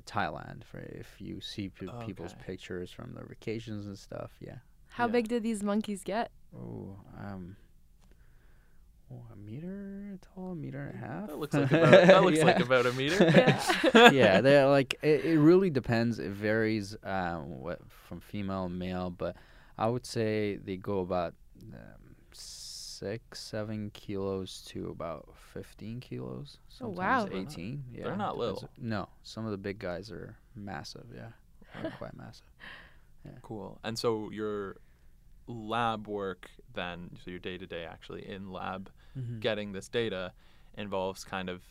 Thailand. 0.07 0.65
For 0.65 0.79
if 0.79 1.15
you 1.19 1.41
see 1.41 1.69
p- 1.69 1.89
people's 2.07 2.35
pictures 2.47 2.91
from 2.91 3.15
their 3.15 3.25
vacations 3.27 3.87
and 3.87 3.99
stuff, 3.99 4.33
yeah. 4.41 4.57
How 4.91 5.07
Yeah. 5.07 5.13
big 5.13 5.29
did 5.29 5.43
these 5.43 5.63
monkeys 5.63 6.03
get? 6.05 6.31
Oh, 6.57 6.97
um, 7.19 7.57
oh, 9.12 9.23
a 9.33 9.37
meter 9.37 10.19
tall, 10.35 10.53
a 10.53 10.55
meter 10.55 10.81
and 10.87 10.95
a 11.03 11.07
half. 11.07 11.29
That 11.29 11.38
looks 11.38 11.55
like 11.55 11.71
about, 11.71 11.91
that 11.91 12.25
looks 12.25 12.43
like 12.43 12.61
about 12.61 12.87
a 12.87 12.93
meter. 12.93 13.25
Yeah. 13.95 14.11
yeah, 14.12 14.41
they're 14.41 14.67
like 14.67 14.99
it, 15.03 15.25
it 15.25 15.38
really 15.38 15.71
depends. 15.71 16.19
It 16.19 16.31
varies 16.31 16.97
um, 17.03 17.61
what 17.61 17.81
from 18.09 18.21
female 18.21 18.65
and 18.65 18.79
male, 18.79 19.11
but 19.11 19.37
I 19.77 19.88
would 19.88 20.07
say 20.07 20.57
they 20.57 20.77
go 20.77 21.00
about 21.00 21.35
um, 21.73 22.17
six, 22.33 23.41
seven 23.41 23.91
kilos 23.95 24.62
to 24.69 24.88
about 24.88 25.29
fifteen 25.53 26.00
kilos. 26.00 26.59
Oh, 26.59 26.95
Sometimes 26.95 26.99
wow. 26.99 27.25
They're 27.25 27.38
eighteen. 27.38 27.85
yeah, 27.93 28.05
they're 28.05 28.17
not 28.17 28.37
little. 28.37 28.69
No, 28.79 29.09
some 29.23 29.45
of 29.45 29.50
the 29.53 29.59
big 29.59 29.79
guys 29.79 30.11
are 30.11 30.37
massive. 30.55 31.07
Yeah, 31.15 31.29
they're 31.81 31.93
quite 31.99 32.17
massive. 32.17 32.47
Cool. 33.43 33.79
And 33.85 33.99
so 33.99 34.31
your 34.31 34.77
lab 35.47 36.07
work 36.07 36.50
then, 36.75 37.11
so 37.25 37.31
your 37.31 37.41
day 37.41 37.59
to 37.59 37.67
day 37.67 37.85
actually 37.85 38.29
in 38.29 38.50
lab, 38.53 38.91
Mm-hmm. 39.19 39.41
getting 39.41 39.73
this 39.73 39.89
data 39.89 40.33
involves 40.77 41.25
kind 41.25 41.49
of 41.49 41.63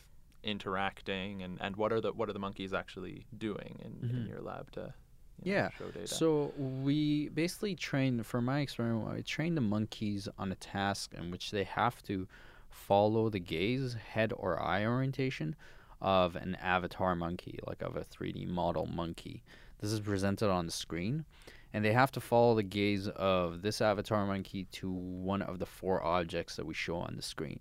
interacting 0.44 1.42
and, 1.44 1.58
and 1.62 1.75
what 1.75 1.92
are 1.92 2.00
the 2.01 2.12
what 2.13 2.30
are 2.30 2.34
the 2.34 2.39
monkeys 2.39 2.74
actually 2.74 3.25
doing 3.38 3.80
in, 3.84 4.10
in 4.10 4.25
Mhm. 4.25 4.30
your 4.30 4.42
lab 4.42 4.72
to 4.72 4.82
you 4.82 5.51
know, 5.51 5.58
Yeah, 5.58 5.70
show 5.77 5.92
data? 5.92 6.08
So 6.08 6.54
we 6.58 7.30
basically 7.30 7.75
train, 7.75 8.24
for 8.24 8.42
my 8.42 8.60
experiment, 8.62 9.10
I 9.10 9.22
train 9.22 9.56
the 9.56 9.62
monkeys 9.62 10.27
on 10.38 10.51
a 10.51 10.56
task 10.56 11.13
in 11.13 11.32
which 11.32 11.51
they 11.51 11.63
have 11.63 12.01
to 12.04 12.27
follow 12.70 13.30
the 13.30 13.39
gaze, 13.39 13.94
head 13.94 14.34
or 14.36 14.62
eye 14.62 14.86
orientation 14.86 15.56
of 16.01 16.36
an 16.36 16.56
avatar 16.56 17.16
monkey, 17.16 17.60
like 17.66 17.82
of 17.82 17.96
a 17.96 18.04
3D 18.04 18.46
model 18.48 18.86
monkey. 18.86 19.44
This 19.80 19.92
is 19.92 20.00
presented 20.00 20.50
on 20.50 20.66
the 20.66 20.72
screen, 20.72 21.25
and 21.74 21.83
they 21.83 21.91
have 21.91 22.12
to 22.13 22.21
follow 22.21 22.55
the 22.55 22.63
gaze 22.63 23.07
of 23.09 23.62
this 23.62 23.81
avatar 23.81 24.25
monkey 24.25 24.65
to 24.71 24.89
one 24.91 25.41
of 25.41 25.59
the 25.59 25.65
four 25.65 26.03
objects 26.03 26.55
that 26.55 26.65
we 26.65 26.74
show 26.74 26.97
on 26.97 27.15
the 27.15 27.21
screen. 27.21 27.59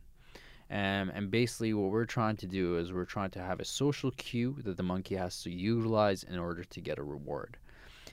Um, 0.68 1.12
and 1.14 1.30
basically, 1.30 1.74
what 1.74 1.92
we're 1.92 2.06
trying 2.06 2.36
to 2.38 2.46
do 2.46 2.76
is 2.78 2.92
we're 2.92 3.04
trying 3.04 3.30
to 3.30 3.40
have 3.40 3.60
a 3.60 3.64
social 3.64 4.10
cue 4.12 4.56
that 4.64 4.76
the 4.76 4.82
monkey 4.82 5.14
has 5.14 5.42
to 5.42 5.50
utilize 5.50 6.24
in 6.24 6.38
order 6.38 6.64
to 6.64 6.80
get 6.80 6.98
a 6.98 7.04
reward. 7.04 7.56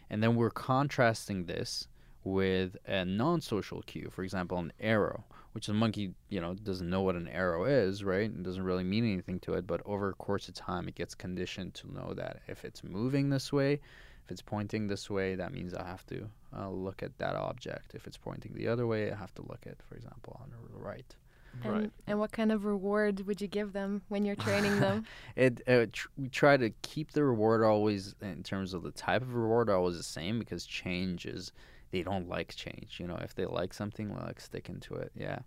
And 0.10 0.22
then 0.22 0.36
we're 0.36 0.52
contrasting 0.52 1.46
this 1.46 1.88
with 2.24 2.78
a 2.86 3.06
non-social 3.06 3.82
cue, 3.82 4.10
for 4.12 4.24
example, 4.24 4.60
an 4.60 4.72
arrow, 4.80 5.24
which 5.54 5.68
the 5.68 5.74
monkey, 5.74 6.14
you 6.30 6.40
know, 6.40 6.54
doesn't 6.54 6.90
know 6.90 7.02
what 7.02 7.16
an 7.16 7.28
arrow 7.28 7.66
is, 7.66 8.04
right? 8.04 8.26
It 8.26 8.44
doesn't 8.44 8.64
really 8.64 8.84
mean 8.84 9.04
anything 9.04 9.40
to 9.42 9.54
it, 9.54 9.68
but 9.68 9.82
over 9.86 10.10
a 10.10 10.14
course 10.14 10.48
of 10.48 10.54
time, 10.54 10.88
it 10.88 10.96
gets 10.96 11.16
conditioned 11.16 11.74
to 11.76 11.92
know 11.92 12.14
that 12.14 12.42
if 12.48 12.64
it's 12.64 12.84
moving 12.84 13.30
this 13.30 13.52
way, 13.52 13.82
if 14.24 14.32
it's 14.32 14.42
pointing 14.42 14.88
this 14.88 15.10
way, 15.10 15.36
that 15.36 15.54
means 15.54 15.74
I 15.74 15.86
have 15.86 16.06
to 16.08 16.30
uh, 16.58 16.70
look 16.70 17.04
at 17.04 17.18
that 17.18 17.36
object. 17.36 17.94
If 17.94 18.08
it's 18.08 18.18
pointing 18.18 18.54
the 18.54 18.68
other 18.68 18.88
way, 18.88 19.12
I 19.12 19.16
have 19.16 19.34
to 19.36 19.42
look 19.42 19.66
at, 19.66 19.82
for 19.82 19.96
example, 19.96 20.40
on 20.42 20.50
the 20.50 20.80
right. 20.80 21.16
And, 21.64 21.72
right. 21.72 21.92
and 22.08 22.20
what 22.20 22.32
kind 22.32 22.52
of 22.52 22.66
reward 22.66 23.28
would 23.28 23.40
you 23.40 23.48
give 23.48 23.74
them 23.74 24.02
when 24.08 24.26
you're 24.26 24.36
training 24.36 24.80
them? 24.80 25.06
It 25.36 25.62
uh, 25.68 25.86
tr- 25.92 26.08
we 26.18 26.30
try 26.30 26.58
to 26.58 26.72
keep 26.82 27.12
the 27.12 27.24
reward 27.24 27.64
always 27.64 28.16
in 28.22 28.44
terms 28.44 28.74
of 28.74 28.84
the 28.84 28.92
type 28.92 29.22
of 29.22 29.36
reward 29.36 29.70
always 29.70 29.98
the 29.98 30.04
same 30.04 30.40
because 30.40 30.66
change 30.66 31.26
is 31.26 31.52
they 31.92 32.02
don't 32.02 32.28
like 32.28 32.56
change. 32.56 32.98
You 33.00 33.08
know, 33.08 33.20
if 33.22 33.36
they 33.36 33.46
like 33.46 33.74
something, 33.74 34.10
they 34.10 34.16
like 34.16 34.40
sticking 34.40 34.80
to 34.82 34.96
it. 34.96 35.12
Yeah. 35.16 35.40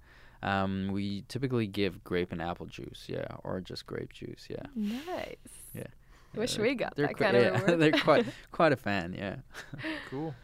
Um, 0.42 0.90
we 0.92 1.24
typically 1.28 1.66
give 1.66 2.04
grape 2.04 2.30
and 2.30 2.42
apple 2.42 2.66
juice, 2.66 3.06
yeah, 3.08 3.26
or 3.42 3.60
just 3.60 3.86
grape 3.86 4.12
juice, 4.12 4.46
yeah. 4.48 4.66
nice. 4.74 5.36
Yeah. 5.74 5.86
Wish 6.36 6.54
they're- 6.56 6.64
we 6.64 6.74
got 6.74 6.94
they're 6.96 7.06
that 7.08 7.16
qui- 7.16 7.24
kind 7.24 7.36
of 7.36 7.54
reward. 7.66 7.80
they're 7.80 7.92
quite 8.00 8.26
quite 8.52 8.72
a 8.72 8.76
fan, 8.76 9.14
yeah. 9.16 9.36
Cool. 10.10 10.34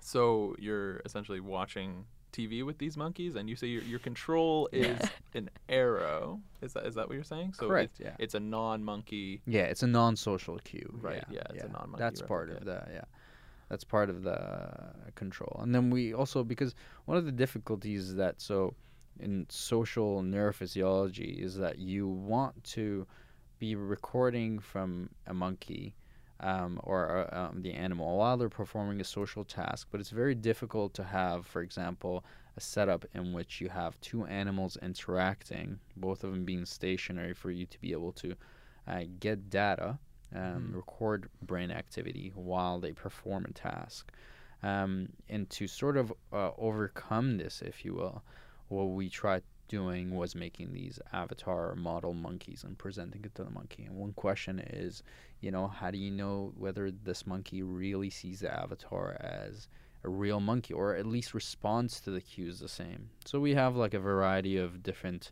So 0.00 0.54
you're 0.58 1.00
essentially 1.04 1.40
watching 1.40 2.04
TV 2.32 2.64
with 2.64 2.78
these 2.78 2.96
monkeys, 2.96 3.36
and 3.36 3.48
you 3.48 3.56
say 3.56 3.68
your, 3.68 3.82
your 3.82 3.98
control 4.00 4.68
is 4.72 4.98
an 5.34 5.48
arrow. 5.68 6.40
Is 6.62 6.72
that 6.74 6.84
is 6.86 6.94
that 6.96 7.06
what 7.08 7.14
you're 7.14 7.24
saying? 7.24 7.54
So 7.54 7.68
Correct, 7.68 7.92
It's, 7.92 8.00
yeah. 8.00 8.16
it's 8.18 8.34
a 8.34 8.40
non-monkey. 8.40 9.40
Yeah, 9.46 9.62
it's 9.62 9.82
a 9.82 9.86
non-social 9.86 10.58
cue. 10.64 10.98
Right, 11.00 11.24
yeah, 11.30 11.42
it's 11.50 11.64
a 11.64 11.68
non-monkey 11.68 11.98
That's 11.98 12.20
part 12.22 12.50
of 12.50 12.64
the 12.64 12.82
yeah. 12.92 13.04
That's 13.70 13.84
part 13.84 14.10
of 14.10 14.22
the 14.24 14.68
control. 15.14 15.58
And 15.62 15.74
then 15.74 15.90
we 15.90 16.12
also 16.12 16.44
because 16.44 16.74
one 17.06 17.16
of 17.16 17.24
the 17.24 17.32
difficulties 17.32 18.08
is 18.10 18.14
that 18.16 18.40
so 18.40 18.74
in 19.20 19.46
social 19.48 20.20
neurophysiology 20.22 21.38
is 21.38 21.56
that 21.56 21.78
you 21.78 22.06
want 22.08 22.62
to 22.64 23.06
be 23.64 23.74
recording 23.74 24.58
from 24.58 25.08
a 25.26 25.32
monkey 25.32 25.94
um, 26.40 26.78
or 26.82 27.00
uh, 27.32 27.38
um, 27.40 27.62
the 27.62 27.72
animal 27.72 28.18
while 28.18 28.36
they're 28.36 28.48
performing 28.62 29.00
a 29.00 29.04
social 29.04 29.44
task, 29.44 29.88
but 29.90 30.00
it's 30.00 30.10
very 30.10 30.34
difficult 30.34 30.92
to 30.94 31.04
have, 31.04 31.46
for 31.46 31.62
example, 31.62 32.24
a 32.56 32.60
setup 32.60 33.06
in 33.14 33.32
which 33.32 33.60
you 33.62 33.68
have 33.70 33.98
two 34.00 34.26
animals 34.26 34.76
interacting, 34.82 35.78
both 35.96 36.24
of 36.24 36.30
them 36.32 36.44
being 36.44 36.66
stationary, 36.66 37.32
for 37.32 37.50
you 37.50 37.64
to 37.66 37.78
be 37.80 37.92
able 37.92 38.12
to 38.12 38.34
uh, 38.86 39.04
get 39.18 39.48
data 39.48 39.98
um, 40.34 40.40
Mhm. 40.42 40.74
record 40.74 41.28
brain 41.42 41.70
activity 41.70 42.32
while 42.34 42.78
they 42.80 42.92
perform 42.92 43.46
a 43.48 43.52
task. 43.52 44.12
Um, 44.62 45.08
and 45.28 45.48
to 45.56 45.66
sort 45.66 45.96
of 45.96 46.12
uh, 46.32 46.50
overcome 46.58 47.38
this, 47.38 47.62
if 47.62 47.84
you 47.84 47.94
will, 47.94 48.22
what 48.68 48.84
we 48.98 49.08
tried 49.08 49.42
doing 49.68 50.14
was 50.14 50.34
making 50.34 50.72
these 50.72 50.98
avatar 51.12 51.74
model 51.74 52.14
monkeys 52.14 52.64
and 52.64 52.78
presenting 52.78 53.24
it 53.24 53.34
to 53.34 53.44
the 53.44 53.50
monkey. 53.50 53.84
And 53.84 53.96
one 53.96 54.12
question 54.12 54.58
is, 54.58 55.02
you 55.40 55.50
know, 55.50 55.68
how 55.68 55.90
do 55.90 55.98
you 55.98 56.10
know 56.10 56.52
whether 56.56 56.90
this 56.90 57.26
monkey 57.26 57.62
really 57.62 58.10
sees 58.10 58.40
the 58.40 58.52
avatar 58.52 59.16
as 59.20 59.68
a 60.02 60.08
real 60.08 60.40
monkey 60.40 60.74
or 60.74 60.94
at 60.94 61.06
least 61.06 61.34
responds 61.34 62.00
to 62.00 62.10
the 62.10 62.20
cues 62.20 62.60
the 62.60 62.68
same? 62.68 63.10
So 63.24 63.40
we 63.40 63.54
have 63.54 63.76
like 63.76 63.94
a 63.94 64.00
variety 64.00 64.56
of 64.56 64.82
different 64.82 65.30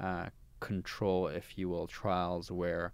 uh, 0.00 0.26
control, 0.60 1.28
if 1.28 1.58
you 1.58 1.68
will, 1.68 1.86
trials 1.86 2.50
where 2.50 2.92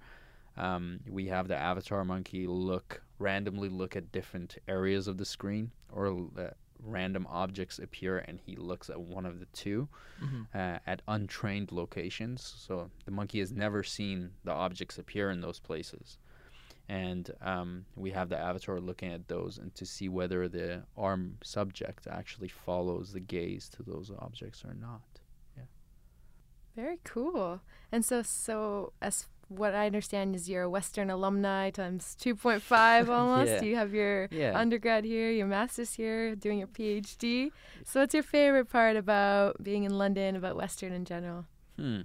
um, 0.56 1.00
we 1.08 1.26
have 1.28 1.48
the 1.48 1.56
avatar 1.56 2.04
monkey 2.04 2.46
look 2.46 3.02
randomly 3.18 3.68
look 3.68 3.96
at 3.96 4.12
different 4.12 4.58
areas 4.68 5.06
of 5.06 5.16
the 5.16 5.24
screen 5.24 5.70
or 5.92 6.26
uh, 6.36 6.48
random 6.84 7.26
objects 7.28 7.78
appear 7.78 8.18
and 8.18 8.40
he 8.44 8.56
looks 8.56 8.90
at 8.90 9.00
one 9.00 9.24
of 9.26 9.38
the 9.40 9.46
two 9.46 9.88
Mhm. 10.20 10.46
uh, 10.54 10.78
at 10.86 11.02
untrained 11.08 11.72
locations. 11.72 12.42
So 12.42 12.90
the 13.04 13.10
monkey 13.10 13.38
has 13.40 13.52
never 13.52 13.82
seen 13.82 14.32
the 14.44 14.52
objects 14.52 14.98
appear 14.98 15.30
in 15.30 15.40
those 15.40 15.58
places. 15.60 16.18
And 16.88 17.30
um, 17.40 17.86
we 17.96 18.10
have 18.10 18.28
the 18.28 18.38
avatar 18.38 18.80
looking 18.80 19.12
at 19.12 19.28
those 19.28 19.56
and 19.58 19.74
to 19.76 19.86
see 19.86 20.08
whether 20.08 20.48
the 20.48 20.82
arm 20.96 21.38
subject 21.42 22.06
actually 22.06 22.48
follows 22.48 23.12
the 23.12 23.20
gaze 23.20 23.68
to 23.70 23.82
those 23.82 24.10
objects 24.18 24.64
or 24.64 24.74
not. 24.74 25.20
Yeah. 25.56 25.64
Very 26.74 26.98
cool. 27.04 27.60
And 27.90 28.04
so, 28.04 28.22
so 28.22 28.92
as 29.00 29.28
what 29.48 29.74
I 29.74 29.86
understand 29.86 30.34
is 30.34 30.48
you're 30.48 30.62
a 30.62 30.70
Western 30.70 31.10
alumni 31.10 31.70
times 31.70 32.16
2.5 32.20 33.08
almost. 33.18 33.50
Yeah. 33.52 33.62
You 33.62 33.76
have 33.76 33.92
your 33.94 34.28
Yeah. 34.30 34.58
undergrad 34.58 35.04
here, 35.04 35.30
your 35.30 35.46
master's 35.46 35.94
here, 35.94 36.34
doing 36.34 36.58
your 36.58 36.68
PhD. 36.68 37.50
So, 37.84 38.00
what's 38.00 38.14
your 38.14 38.22
favorite 38.22 38.68
part 38.70 38.96
about 38.96 39.62
being 39.62 39.84
in 39.84 39.96
London, 39.98 40.36
about 40.36 40.56
Western 40.56 40.92
in 40.92 41.04
general? 41.04 41.44
Hmm. 41.78 42.00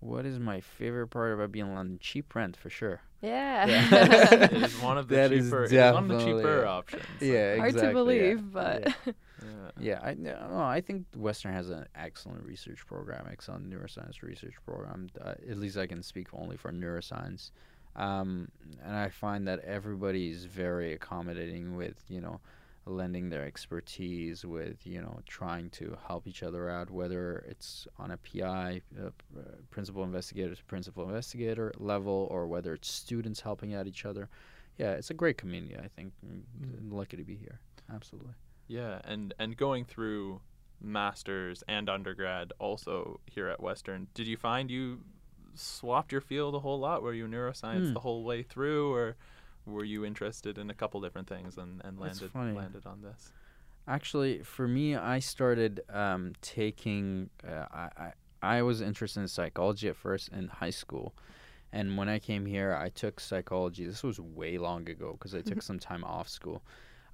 What 0.00 0.26
is 0.26 0.38
my 0.38 0.60
favorite 0.60 1.08
part 1.08 1.32
about 1.32 1.52
being 1.52 1.66
in 1.66 1.74
London? 1.74 1.98
Cheap 2.00 2.34
rent 2.34 2.56
for 2.56 2.70
sure. 2.70 3.00
Yeah. 3.22 3.66
Yeah. 3.66 4.34
it 4.44 4.52
is 4.52 4.80
one 4.80 4.98
of 4.98 5.08
the 5.08 5.16
That 5.16 5.32
is 5.32 5.46
cheaper. 5.46 5.64
It 5.64 5.72
is 5.72 5.92
one 5.94 6.02
of 6.04 6.08
the 6.08 6.14
definitely- 6.18 6.42
cheaper 6.42 6.66
options. 6.66 7.02
Yeah, 7.20 7.56
Hard 7.56 7.72
to 7.72 7.76
exactly, 7.76 7.86
yeah. 7.88 7.92
believe, 7.92 8.52
but 8.52 8.86
Yeah. 8.86 8.92
Yeah. 9.42 9.70
Yeah, 9.78 10.00
I 10.02 10.14
no, 10.14 10.58
I 10.60 10.80
think 10.80 11.04
Western 11.14 11.52
has 11.52 11.68
an 11.68 11.86
excellent 11.94 12.42
research 12.44 12.86
program, 12.86 13.26
excellent 13.30 13.68
neuroscience 13.70 14.22
research 14.22 14.54
program. 14.64 15.08
Uh, 15.20 15.34
at 15.50 15.58
least 15.58 15.76
I 15.76 15.86
can 15.86 16.02
speak 16.02 16.28
only 16.32 16.56
for 16.56 16.72
neuroscience, 16.72 17.50
um, 17.94 18.48
and 18.82 18.96
I 18.96 19.10
find 19.10 19.46
that 19.46 19.60
everybody 19.60 20.30
is 20.30 20.46
very 20.46 20.94
accommodating 20.94 21.76
with 21.76 22.02
you 22.08 22.20
know 22.22 22.40
lending 22.86 23.28
their 23.30 23.44
expertise 23.44 24.44
with 24.44 24.86
you 24.86 25.00
know 25.02 25.20
trying 25.26 25.68
to 25.70 25.96
help 26.06 26.26
each 26.26 26.42
other 26.42 26.70
out, 26.70 26.90
whether 26.90 27.44
it's 27.48 27.86
on 27.98 28.12
a 28.12 28.16
PI, 28.16 28.80
uh, 29.00 29.06
uh, 29.06 29.40
principal 29.70 30.04
investigator 30.04 30.54
to 30.54 30.64
principal 30.64 31.04
investigator 31.04 31.72
level, 31.78 32.28
or 32.30 32.46
whether 32.46 32.72
it's 32.74 32.88
students 32.90 33.40
helping 33.40 33.74
out 33.74 33.86
each 33.86 34.04
other. 34.04 34.28
Yeah, 34.78 34.92
it's 34.92 35.10
a 35.10 35.14
great 35.14 35.36
community. 35.38 35.76
I 35.76 35.88
think. 35.88 36.12
Mm, 36.24 36.92
Lucky 36.92 37.16
to 37.16 37.24
be 37.24 37.34
here. 37.36 37.60
Absolutely. 37.92 38.32
Yeah, 38.68 39.00
and 39.04 39.34
and 39.38 39.56
going 39.56 39.84
through 39.84 40.40
masters 40.80 41.64
and 41.68 41.88
undergrad 41.88 42.52
also 42.58 43.20
here 43.26 43.48
at 43.48 43.60
Western, 43.60 44.06
did 44.14 44.26
you 44.26 44.36
find 44.36 44.70
you 44.70 45.00
swapped 45.54 46.12
your 46.12 46.20
field 46.20 46.54
a 46.54 46.60
whole 46.60 46.78
lot? 46.78 47.02
Were 47.02 47.14
you 47.14 47.26
neuroscience 47.26 47.88
Hmm. 47.88 47.94
the 47.94 48.00
whole 48.00 48.24
way 48.24 48.42
through, 48.42 48.92
or 48.92 49.16
were 49.66 49.84
you 49.84 50.04
interested 50.04 50.58
in 50.58 50.70
a 50.70 50.74
couple 50.74 51.00
different 51.00 51.28
things 51.28 51.58
and, 51.58 51.82
and 51.84 51.98
landed 51.98 52.34
landed 52.34 52.86
on 52.86 53.02
this? 53.02 53.32
Actually, 53.88 54.42
for 54.42 54.66
me, 54.66 54.96
I 54.96 55.18
started 55.18 55.80
um, 55.90 56.32
taking. 56.40 57.30
Uh, 57.46 57.66
I, 57.72 57.88
I 57.96 58.12
I 58.42 58.62
was 58.62 58.80
interested 58.80 59.20
in 59.20 59.28
psychology 59.28 59.88
at 59.88 59.96
first 59.96 60.28
in 60.28 60.48
high 60.48 60.70
school, 60.70 61.14
and 61.72 61.96
when 61.96 62.08
I 62.08 62.18
came 62.18 62.46
here, 62.46 62.74
I 62.74 62.88
took 62.90 63.20
psychology. 63.20 63.84
This 63.84 64.02
was 64.02 64.20
way 64.20 64.58
long 64.58 64.88
ago 64.88 65.12
because 65.12 65.34
I 65.34 65.40
took 65.40 65.62
some 65.70 65.78
time 65.78 66.04
off 66.04 66.28
school. 66.28 66.62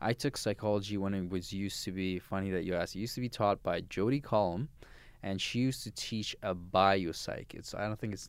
I 0.01 0.13
took 0.13 0.37
psychology 0.37 0.97
when 0.97 1.15
it 1.15 1.31
was 1.31 1.53
used 1.53 1.85
to 1.85 1.93
be. 1.93 2.19
Funny 2.19 2.51
that 2.51 2.65
you 2.65 2.75
asked. 2.75 2.97
It 2.97 3.01
used 3.01 3.15
to 3.15 3.21
be 3.21 3.29
taught 3.29 3.63
by 3.63 3.83
Jody 3.83 4.21
Collum, 4.21 4.69
and 5.23 5.41
she 5.41 5.61
used 5.61 5.85
to 5.85 5.91
teach 5.93 6.35
a 6.43 6.55
biopsych. 6.55 7.55
It's 7.55 7.75
I 7.75 7.87
don't 7.87 7.99
think 7.99 8.15
it's 8.15 8.29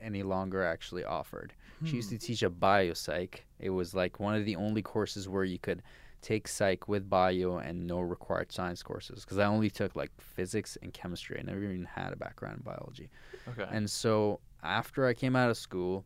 any 0.00 0.22
longer 0.22 0.64
actually 0.64 1.04
offered. 1.04 1.54
She 1.84 1.96
used 1.96 2.10
hmm. 2.10 2.16
to 2.16 2.26
teach 2.26 2.42
a 2.42 2.50
biopsych. 2.50 3.40
It 3.58 3.70
was 3.70 3.94
like 3.94 4.20
one 4.20 4.34
of 4.34 4.44
the 4.44 4.56
only 4.56 4.82
courses 4.82 5.28
where 5.28 5.44
you 5.44 5.58
could 5.58 5.82
take 6.24 6.48
psych 6.48 6.88
with 6.88 7.08
bio 7.10 7.58
and 7.58 7.86
no 7.86 8.00
required 8.00 8.50
science 8.50 8.82
courses 8.82 9.24
because 9.24 9.36
I 9.38 9.44
only 9.44 9.68
took 9.68 9.94
like 9.94 10.10
physics 10.18 10.78
and 10.82 10.92
chemistry. 10.92 11.38
I 11.38 11.42
never 11.42 11.62
even 11.62 11.84
had 11.84 12.12
a 12.12 12.16
background 12.16 12.58
in 12.58 12.62
biology. 12.62 13.10
Okay. 13.48 13.68
And 13.70 13.88
so 13.90 14.40
after 14.62 15.06
I 15.06 15.12
came 15.12 15.36
out 15.36 15.50
of 15.50 15.58
school, 15.58 16.04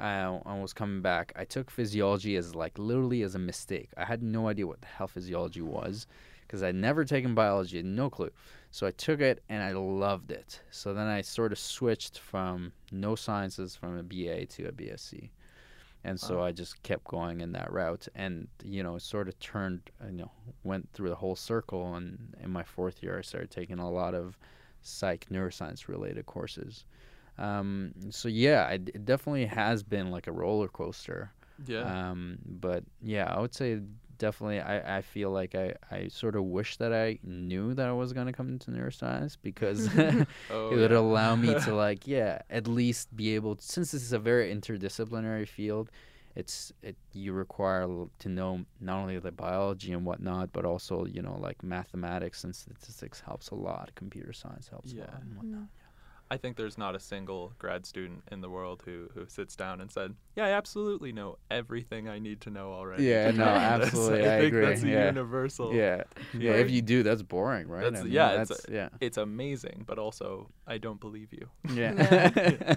I, 0.00 0.22
I 0.46 0.58
was 0.58 0.72
coming 0.72 1.02
back. 1.02 1.32
I 1.36 1.44
took 1.44 1.70
physiology 1.70 2.36
as 2.36 2.54
like 2.54 2.78
literally 2.78 3.22
as 3.22 3.34
a 3.34 3.38
mistake. 3.38 3.90
I 3.96 4.04
had 4.04 4.22
no 4.22 4.48
idea 4.48 4.66
what 4.66 4.80
the 4.80 4.86
hell 4.86 5.06
physiology 5.06 5.60
was 5.60 6.06
because 6.46 6.62
I'd 6.62 6.74
never 6.74 7.04
taken 7.04 7.34
biology, 7.34 7.82
no 7.82 8.08
clue. 8.08 8.30
So 8.72 8.88
I 8.88 8.92
took 8.92 9.20
it 9.20 9.44
and 9.50 9.62
I 9.62 9.72
loved 9.72 10.32
it. 10.32 10.62
So 10.72 10.94
then 10.94 11.08
I 11.08 11.22
sort 11.22 11.52
of 11.52 11.60
switched 11.60 12.18
from 12.18 12.74
no 12.92 13.16
sciences 13.16 13.76
from 13.76 13.98
a 13.98 14.04
BA 14.04 14.46
to 14.46 14.66
a 14.68 14.72
BSc. 14.72 15.30
And 16.04 16.20
so 16.20 16.40
Wow. 16.40 16.44
I 16.44 16.52
just 16.52 16.82
kept 16.82 17.04
going 17.06 17.40
in 17.42 17.52
that 17.52 17.72
route 17.72 18.08
and, 18.14 18.48
you 18.64 18.82
know, 18.82 18.98
sort 18.98 19.28
of 19.28 19.38
turned, 19.40 19.90
you 20.06 20.12
know, 20.18 20.32
went 20.64 20.90
through 20.92 21.10
the 21.10 21.16
whole 21.16 21.36
circle. 21.36 21.94
And 21.96 22.34
in 22.40 22.50
my 22.50 22.64
fourth 22.64 23.02
year, 23.02 23.18
I 23.18 23.22
started 23.22 23.50
taking 23.50 23.80
a 23.80 23.90
lot 23.90 24.14
of 24.14 24.38
psych 24.82 25.26
neuroscience 25.30 25.88
related 25.88 26.26
courses. 26.26 26.86
Um, 27.38 27.94
so 28.10 28.28
yeah, 28.28 28.68
it, 28.70 28.90
it 28.94 29.04
definitely 29.06 29.46
has 29.46 29.82
been 29.84 30.10
like 30.10 30.28
a 30.28 30.32
roller 30.32 30.68
coaster. 30.68 31.32
yeah. 31.66 31.94
Um, 32.10 32.38
but 32.44 32.84
yeah, 33.00 33.32
I 33.34 33.40
would 33.40 33.54
say 33.54 33.80
definitely. 34.18 34.60
I, 34.60 34.98
I 34.98 35.02
feel 35.02 35.30
like 35.30 35.54
I, 35.54 35.74
I 35.90 36.08
sort 36.08 36.36
of 36.36 36.44
wish 36.44 36.76
that 36.78 36.92
I 36.92 37.18
knew 37.22 37.74
that 37.74 37.88
I 37.88 37.92
was 37.92 38.12
gonna 38.12 38.32
come 38.32 38.48
into 38.48 38.70
neuroscience 38.70 39.36
because 39.40 39.88
oh, 40.50 40.70
it 40.70 40.76
would 40.76 40.90
yeah. 40.90 40.98
allow 40.98 41.36
me 41.36 41.54
to 41.60 41.74
like 41.86 42.06
yeah 42.06 42.42
at 42.50 42.66
least 42.66 43.14
be 43.16 43.34
able 43.34 43.56
to, 43.56 43.62
since 43.64 43.92
this 43.92 44.02
is 44.02 44.12
a 44.12 44.18
very 44.18 44.54
interdisciplinary 44.54 45.46
field. 45.48 45.90
It's 46.34 46.72
it 46.82 46.96
you 47.12 47.34
require 47.34 47.86
to 48.20 48.28
know 48.28 48.64
not 48.80 49.00
only 49.00 49.18
the 49.18 49.32
biology 49.32 49.92
and 49.92 50.06
whatnot, 50.06 50.52
but 50.52 50.64
also 50.64 51.04
you 51.04 51.20
know 51.20 51.36
like 51.38 51.62
mathematics 51.62 52.44
and 52.44 52.54
statistics 52.56 53.20
helps 53.20 53.50
a 53.50 53.54
lot. 53.54 53.90
Computer 53.94 54.32
science 54.32 54.68
helps 54.68 54.92
Yeah. 54.92 55.02
a 55.02 55.04
lot 55.04 55.20
and 55.20 55.30
mm-hmm. 55.30 55.36
whatnot. 55.38 55.68
I 56.32 56.38
think 56.38 56.56
there's 56.56 56.78
not 56.78 56.94
a 56.94 57.00
single 57.12 57.52
grad 57.58 57.84
student 57.84 58.20
in 58.32 58.40
the 58.40 58.48
world 58.56 58.78
who, 58.86 59.10
who 59.14 59.22
sits 59.28 59.54
down 59.62 59.80
and 59.82 59.88
said, 59.92 60.14
"Yeah, 60.36 60.46
I 60.46 60.50
absolutely 60.60 61.12
know 61.12 61.36
everything 61.50 62.08
I 62.08 62.18
need 62.18 62.40
to 62.46 62.50
know 62.50 62.68
already." 62.72 63.04
Yeah, 63.04 63.30
no, 63.32 63.44
absolutely, 63.74 64.26
I, 64.26 64.36
I 64.36 64.38
think 64.40 64.52
agree, 64.54 64.66
that's 64.66 64.82
a 64.82 64.88
yeah. 64.88 65.06
universal. 65.14 65.74
Yeah, 65.74 66.04
yeah. 66.32 66.52
If 66.64 66.70
you 66.70 66.80
do, 66.80 67.02
that's 67.02 67.22
boring, 67.34 67.68
right? 67.68 67.82
That's- 67.84 68.00
I 68.00 68.04
mean, 68.04 68.12
yeah, 68.14 68.40
it's 68.42 68.60
yeah, 68.78 68.88
It's 69.06 69.18
amazing, 69.18 69.84
but 69.86 69.98
also 69.98 70.48
I 70.66 70.78
don't 70.78 71.00
believe 71.06 71.28
you. 71.38 71.46
yeah. 71.74 71.90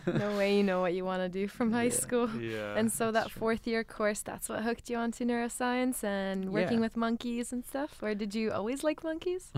no 0.26 0.36
way 0.38 0.58
you 0.58 0.64
know 0.64 0.82
what 0.82 0.94
you 0.94 1.06
want 1.06 1.22
to 1.22 1.30
do 1.30 1.48
from 1.48 1.72
high 1.72 1.84
Yeah. 1.96 2.04
school. 2.06 2.28
Yeah. 2.56 2.76
And 2.80 2.92
so 2.92 3.04
that 3.18 3.28
true. 3.30 3.40
fourth 3.40 3.64
year 3.72 3.84
course, 3.86 4.22
that's 4.22 4.50
what 4.50 4.64
hooked 4.64 4.90
you 4.90 4.98
onto 4.98 5.24
neuroscience 5.24 6.04
and 6.04 6.52
working 6.52 6.80
Yeah. 6.80 6.86
with 6.88 6.98
monkeys 6.98 7.54
and 7.54 7.64
stuff? 7.72 7.92
Or 8.04 8.12
did 8.16 8.36
you 8.36 8.52
always 8.52 8.84
like 8.84 9.00
monkeys? 9.04 9.44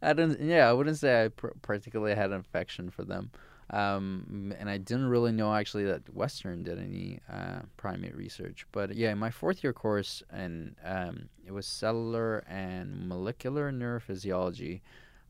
I 0.00 0.12
don't. 0.14 0.40
Yeah, 0.40 0.68
I 0.70 0.72
wouldn't 0.72 0.96
say 1.04 1.24
I 1.24 1.28
pr- 1.28 1.56
particularly 1.60 2.14
had 2.14 2.30
an 2.30 2.40
affection 2.40 2.61
for 2.90 3.04
them, 3.04 3.30
um, 3.70 4.54
and 4.58 4.68
I 4.68 4.78
didn't 4.78 5.08
really 5.08 5.32
know 5.32 5.54
actually 5.54 5.84
that 5.84 6.14
Western 6.14 6.62
did 6.62 6.78
any 6.78 7.20
uh, 7.32 7.60
primate 7.76 8.14
research. 8.14 8.66
But 8.72 8.94
yeah, 8.94 9.14
my 9.14 9.30
fourth 9.30 9.64
year 9.64 9.72
course, 9.72 10.22
and 10.30 10.76
um, 10.84 11.28
it 11.46 11.52
was 11.52 11.66
cellular 11.66 12.44
and 12.48 13.08
molecular 13.08 13.72
neurophysiology. 13.72 14.80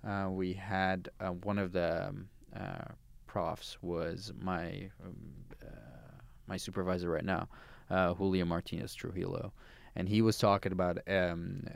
Uh, 0.06 0.28
we 0.30 0.52
had 0.52 1.08
uh, 1.20 1.28
one 1.28 1.58
of 1.58 1.72
the 1.72 2.08
um, 2.08 2.28
uh, 2.56 2.92
profs 3.26 3.78
was 3.80 4.32
my 4.38 4.90
um, 5.04 5.16
uh, 5.62 6.20
my 6.46 6.56
supervisor 6.56 7.08
right 7.08 7.24
now, 7.24 7.48
uh, 7.90 8.12
Julio 8.14 8.44
Martinez 8.44 8.94
Trujillo, 8.94 9.52
and 9.94 10.08
he 10.08 10.20
was 10.20 10.36
talking 10.36 10.72
about 10.72 10.98
um, 11.06 11.66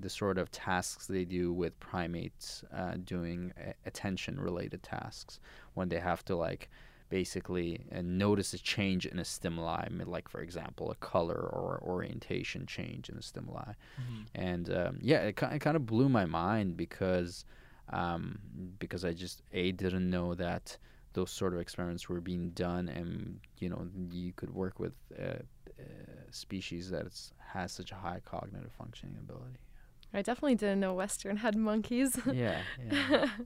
the 0.00 0.08
sort 0.08 0.38
of 0.38 0.50
tasks 0.50 1.06
they 1.06 1.24
do 1.24 1.52
with 1.52 1.78
primates 1.80 2.64
uh, 2.74 2.94
doing 3.04 3.52
attention 3.86 4.40
related 4.40 4.82
tasks. 4.82 5.40
When 5.74 5.88
they 5.88 6.00
have 6.00 6.24
to 6.26 6.36
like 6.36 6.70
basically 7.08 7.86
uh, 7.94 8.02
notice 8.02 8.52
a 8.52 8.58
change 8.58 9.06
in 9.06 9.18
a 9.18 9.24
stimuli 9.24 9.84
I 9.86 9.88
mean, 9.88 10.08
like 10.08 10.28
for 10.28 10.40
example 10.40 10.90
a 10.90 10.94
color 10.96 11.34
or 11.34 11.80
orientation 11.82 12.66
change 12.66 13.08
in 13.08 13.16
a 13.16 13.22
stimuli. 13.22 13.72
And 14.34 14.70
um, 14.74 14.98
yeah 15.00 15.20
it, 15.20 15.42
it 15.42 15.60
kind 15.60 15.76
of 15.76 15.86
blew 15.86 16.08
my 16.08 16.26
mind 16.26 16.76
because 16.76 17.44
um, 17.90 18.38
because 18.78 19.04
I 19.04 19.12
just 19.12 19.42
a 19.52 19.72
didn't 19.72 20.10
know 20.10 20.34
that 20.34 20.76
those 21.14 21.30
sort 21.30 21.54
of 21.54 21.60
experiments 21.60 22.08
were 22.08 22.20
being 22.20 22.50
done, 22.50 22.88
and 22.88 23.40
you 23.58 23.68
know 23.68 23.88
you 24.10 24.32
could 24.32 24.52
work 24.52 24.78
with 24.78 24.92
uh, 25.18 25.22
uh, 25.22 25.82
species 26.30 26.90
that 26.90 27.06
has 27.38 27.72
such 27.72 27.92
a 27.92 27.94
high 27.94 28.20
cognitive 28.24 28.72
functioning 28.76 29.16
ability. 29.18 29.58
I 30.14 30.22
definitely 30.22 30.54
didn't 30.56 30.80
know 30.80 30.94
Western 30.94 31.36
had 31.38 31.54
monkeys. 31.56 32.18
yeah, 32.32 32.60
yeah. 32.90 33.28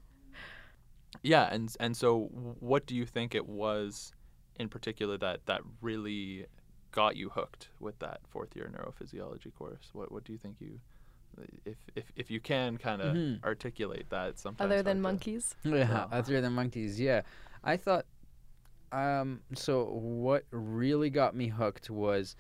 Yeah, 1.23 1.49
and 1.53 1.75
and 1.79 1.97
so 1.97 2.29
what 2.61 2.87
do 2.87 2.97
you 2.97 3.05
think 3.07 3.35
it 3.35 3.47
was 3.47 4.13
in 4.59 4.69
particular 4.69 5.19
that 5.19 5.45
that 5.47 5.61
really 5.81 6.47
got 6.91 7.17
you 7.17 7.29
hooked 7.29 7.69
with 7.81 7.99
that 8.01 8.21
fourth 8.29 8.57
year 8.57 8.71
neurophysiology 8.75 9.55
course? 9.55 9.91
What 9.93 10.11
what 10.11 10.25
do 10.25 10.33
you 10.33 10.39
think 10.39 10.57
you 10.61 10.81
if 11.65 11.77
if 11.95 12.11
if 12.17 12.31
you 12.31 12.41
can 12.41 12.77
kind 12.79 13.03
of 13.03 13.15
Mhm. 13.17 13.45
articulate 13.45 14.07
that 14.11 14.39
sometimes 14.39 14.67
Other 14.71 14.83
than 14.83 15.03
hard 15.03 15.21
to- 15.21 15.31
monkeys. 15.31 15.55
Yeah, 15.65 15.75
Yeah. 15.75 16.07
other 16.11 16.41
than 16.41 16.53
monkeys, 16.55 16.99
yeah. 17.01 17.23
I 17.63 17.77
thought 17.77 18.07
um 18.91 19.43
so 19.55 19.85
what 19.85 20.45
really 20.51 21.11
got 21.11 21.35
me 21.37 21.49
hooked 21.49 21.89
was 21.91 22.37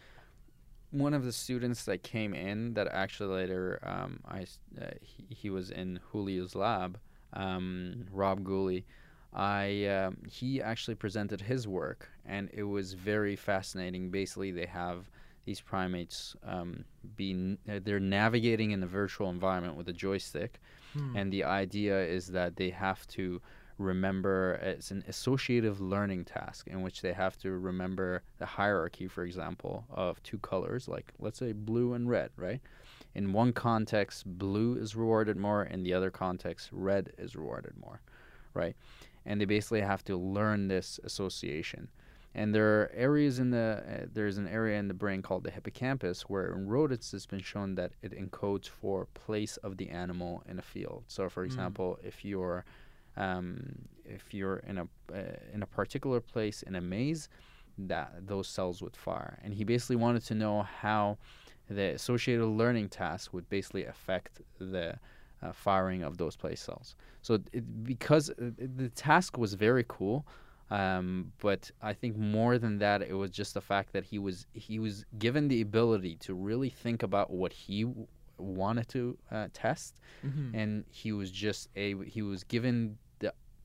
one 0.92 1.14
of 1.14 1.24
the 1.24 1.32
students 1.32 1.84
that 1.84 2.02
came 2.02 2.34
in 2.34 2.74
that 2.74 2.88
actually 2.92 3.34
later 3.34 3.80
um 3.82 4.20
I 4.26 4.46
uh, 4.80 4.86
he, 5.00 5.24
he 5.28 5.50
was 5.50 5.70
in 5.70 5.98
Julio's 6.12 6.54
lab, 6.54 6.98
um 7.32 8.06
Rob 8.12 8.44
Gulli. 8.44 8.84
I 9.34 9.86
um, 9.86 10.18
he 10.30 10.60
actually 10.60 10.94
presented 10.94 11.40
his 11.40 11.66
work 11.66 12.08
and 12.26 12.50
it 12.52 12.64
was 12.64 12.92
very 12.92 13.34
fascinating. 13.36 14.10
Basically, 14.10 14.50
they 14.50 14.66
have 14.66 15.10
these 15.46 15.60
primates 15.60 16.36
um, 16.46 16.84
being 17.16 17.58
uh, 17.68 17.80
they're 17.82 17.98
navigating 17.98 18.70
in 18.72 18.82
a 18.82 18.86
virtual 18.86 19.30
environment 19.30 19.76
with 19.76 19.88
a 19.88 19.92
joystick 19.92 20.60
Hmm. 20.92 21.16
and 21.16 21.32
the 21.32 21.44
idea 21.44 22.04
is 22.04 22.26
that 22.28 22.56
they 22.56 22.68
have 22.68 23.06
to 23.08 23.40
remember 23.78 24.54
it's 24.62 24.90
an 24.90 25.04
associative 25.08 25.80
learning 25.80 26.24
task 26.24 26.66
in 26.68 26.82
which 26.82 27.00
they 27.02 27.12
have 27.12 27.36
to 27.38 27.50
remember 27.52 28.22
the 28.38 28.46
hierarchy 28.46 29.08
for 29.08 29.24
example 29.24 29.84
of 29.90 30.22
two 30.22 30.38
colors 30.38 30.88
like 30.88 31.12
let's 31.18 31.38
say 31.38 31.52
blue 31.52 31.94
and 31.94 32.08
red 32.08 32.30
right 32.36 32.60
in 33.14 33.32
one 33.32 33.52
context 33.52 34.24
blue 34.38 34.76
is 34.76 34.94
rewarded 34.94 35.36
more 35.36 35.64
in 35.64 35.82
the 35.82 35.92
other 35.94 36.10
context 36.10 36.68
red 36.72 37.12
is 37.18 37.34
rewarded 37.34 37.72
more 37.80 38.00
right 38.54 38.76
and 39.24 39.40
they 39.40 39.44
basically 39.46 39.80
have 39.80 40.04
to 40.04 40.16
learn 40.16 40.68
this 40.68 41.00
association 41.04 41.88
and 42.34 42.54
there 42.54 42.80
are 42.80 42.90
areas 42.94 43.38
in 43.38 43.50
the 43.50 43.82
uh, 43.86 44.06
there's 44.10 44.38
an 44.38 44.48
area 44.48 44.78
in 44.78 44.88
the 44.88 44.94
brain 44.94 45.20
called 45.20 45.44
the 45.44 45.50
hippocampus 45.50 46.22
where 46.22 46.52
in 46.52 46.66
rodents 46.66 47.12
it's 47.12 47.26
been 47.26 47.40
shown 47.42 47.74
that 47.74 47.92
it 48.00 48.12
encodes 48.12 48.68
for 48.68 49.06
place 49.12 49.58
of 49.58 49.76
the 49.76 49.90
animal 49.90 50.42
in 50.48 50.58
a 50.58 50.62
field. 50.62 51.04
So, 51.08 51.28
for 51.28 51.42
Mm. 51.42 51.46
example, 51.46 51.98
if 52.02 52.24
you're 52.24 52.64
um, 53.16 53.60
if 54.04 54.32
you're 54.34 54.58
in 54.66 54.78
a 54.78 54.82
uh, 55.12 55.36
in 55.52 55.62
a 55.62 55.66
particular 55.66 56.20
place 56.20 56.62
in 56.62 56.74
a 56.74 56.80
maze, 56.80 57.28
that 57.78 58.26
those 58.26 58.48
cells 58.48 58.82
would 58.82 58.96
fire. 58.96 59.38
And 59.42 59.54
he 59.54 59.64
basically 59.64 59.96
wanted 59.96 60.24
to 60.26 60.34
know 60.34 60.62
how 60.62 61.18
the 61.68 61.92
associated 61.94 62.46
learning 62.46 62.88
task 62.88 63.32
would 63.32 63.48
basically 63.48 63.84
affect 63.86 64.40
the 64.58 64.98
uh, 65.42 65.52
firing 65.52 66.02
of 66.02 66.18
those 66.18 66.36
place 66.36 66.60
cells. 66.60 66.96
So, 67.22 67.34
it, 67.52 67.84
because 67.84 68.30
uh, 68.30 68.50
the 68.76 68.88
task 68.90 69.38
was 69.38 69.54
very 69.54 69.84
cool, 69.88 70.26
um, 70.70 71.32
but 71.40 71.70
I 71.82 71.92
think 71.92 72.16
more 72.16 72.58
than 72.58 72.78
that, 72.78 73.02
it 73.02 73.14
was 73.14 73.30
just 73.30 73.54
the 73.54 73.60
fact 73.60 73.92
that 73.92 74.04
he 74.04 74.18
was 74.18 74.46
he 74.52 74.78
was 74.78 75.04
given 75.18 75.48
the 75.48 75.60
ability 75.60 76.16
to 76.16 76.34
really 76.34 76.70
think 76.70 77.02
about 77.02 77.30
what 77.30 77.52
he 77.52 77.84
w- 77.84 78.06
wanted 78.38 78.88
to 78.88 79.18
uh, 79.30 79.48
test, 79.52 80.00
Mhm. 80.24 80.50
and 80.54 80.84
he 80.90 81.12
was 81.12 81.30
just 81.30 81.68
a 81.76 81.94
he 82.04 82.22
was 82.22 82.44
given 82.44 82.98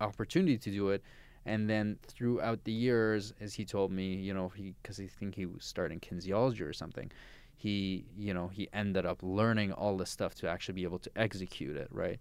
opportunity 0.02 0.58
to 0.58 0.72
do 0.72 0.90
it, 0.90 1.04
and 1.46 1.70
then 1.70 1.98
throughout 2.04 2.64
the 2.64 2.72
years, 2.72 3.34
as 3.40 3.54
he 3.54 3.66
told 3.66 3.92
me, 3.92 4.16
you 4.16 4.34
know, 4.34 4.50
he 4.50 4.74
because 4.82 5.00
I 5.00 5.08
think 5.08 5.36
he 5.36 5.46
was 5.46 5.64
starting 5.66 6.00
kinesiology 6.00 6.62
or 6.62 6.74
something. 6.74 7.12
He, 7.56 8.06
you 8.16 8.36
know, 8.36 8.50
he 8.50 8.70
ended 8.72 9.08
up 9.08 9.24
learning 9.24 9.72
all 9.72 9.98
this 9.98 10.12
stuff 10.12 10.36
to 10.36 10.48
actually 10.48 10.76
be 10.76 10.84
able 10.84 11.00
to 11.00 11.10
execute 11.16 11.76
it, 11.76 11.88
right? 11.92 12.20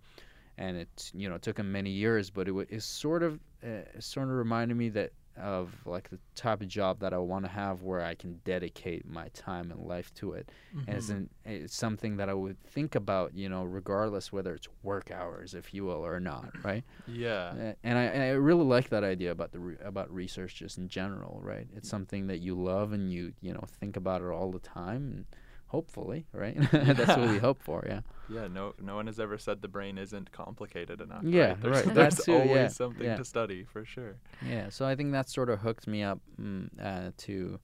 and 0.59 0.77
it 0.77 1.11
you 1.15 1.29
know 1.29 1.39
took 1.39 1.59
him 1.59 1.71
many 1.71 1.91
years 1.91 2.31
but 2.31 2.49
it 2.49 2.83
sort 2.83 3.23
of 3.23 3.39
uh, 3.65 3.83
sort 3.99 4.29
of 4.29 4.35
reminded 4.35 4.77
me 4.77 4.89
that 4.89 5.13
of 5.39 5.75
like 5.87 6.09
the 6.11 6.19
type 6.35 6.61
of 6.61 6.69
job 6.69 7.01
that 7.01 7.13
I 7.13 7.19
want 7.19 7.45
to 7.45 7.51
have 7.51 7.83
where 7.83 8.03
I 8.03 8.15
can 8.15 8.41
dedicate 8.45 9.07
my 9.07 9.29
time 9.29 9.71
and 9.71 9.81
life 9.87 10.13
to 10.15 10.33
it 10.33 10.51
and 10.87 10.97
it's, 10.97 11.09
Mhm. 11.11 11.17
an, 11.17 11.31
it's 11.45 11.75
something 11.75 12.17
that 12.17 12.29
I 12.29 12.35
would 12.35 12.63
think 12.65 12.95
about 12.95 13.35
you 13.35 13.49
know 13.49 13.65
regardless 13.65 14.33
whether 14.33 14.55
it's 14.55 14.69
work 14.83 15.11
hours 15.11 15.55
if 15.55 15.73
you 15.75 15.85
will 15.85 16.05
or 16.05 16.21
not 16.21 16.53
right 16.65 16.85
yeah. 17.07 17.75
And 17.83 17.99
I, 17.99 18.03
and 18.05 18.23
I 18.23 18.29
really 18.31 18.65
like 18.65 18.89
that 18.91 19.05
idea 19.05 19.31
about 19.31 19.53
the 19.53 19.59
re- 19.61 19.77
about 19.83 20.13
research 20.13 20.55
just 20.57 20.79
in 20.79 20.89
general 20.89 21.41
right 21.43 21.67
it's 21.77 21.89
something 21.89 22.27
that 22.29 22.39
you 22.39 22.55
love 22.55 22.93
and 22.93 23.11
you 23.13 23.33
you 23.41 23.53
know 23.53 23.65
think 23.81 23.97
about 23.97 24.23
it 24.23 24.27
all 24.29 24.51
the 24.53 24.59
time 24.61 25.03
and 25.13 25.25
hopefully 25.69 26.27
right 26.33 26.57
that's 26.73 27.17
what 27.17 27.29
we 27.29 27.39
hope 27.39 27.63
for 27.63 27.85
yeah 27.87 28.01
Yeah, 28.29 28.49
no, 28.49 28.75
no 28.83 28.97
one 28.97 29.07
has 29.07 29.21
ever 29.21 29.39
said 29.39 29.63
the 29.63 29.69
brain 29.69 29.99
isn't 29.99 30.33
complicated 30.33 31.01
enough. 31.01 31.23
Yeah, 31.23 31.51
right. 31.51 31.61
There's, 31.63 31.87
right, 31.87 31.95
There's 31.95 32.25
too, 32.25 32.33
always 32.35 32.51
yeah, 32.51 32.69
something 32.69 33.07
yeah. 33.07 33.17
to 33.17 33.25
study 33.25 33.63
for 33.65 33.85
sure. 33.85 34.17
Yeah, 34.41 34.69
so 34.71 34.85
I 34.85 34.97
think 34.97 35.13
that 35.13 35.29
sort 35.31 35.49
of 35.49 35.61
hooked 35.61 35.87
me 35.87 36.03
up 36.03 36.19
mm, 36.41 36.67
uh, 36.83 37.13
to 37.19 37.61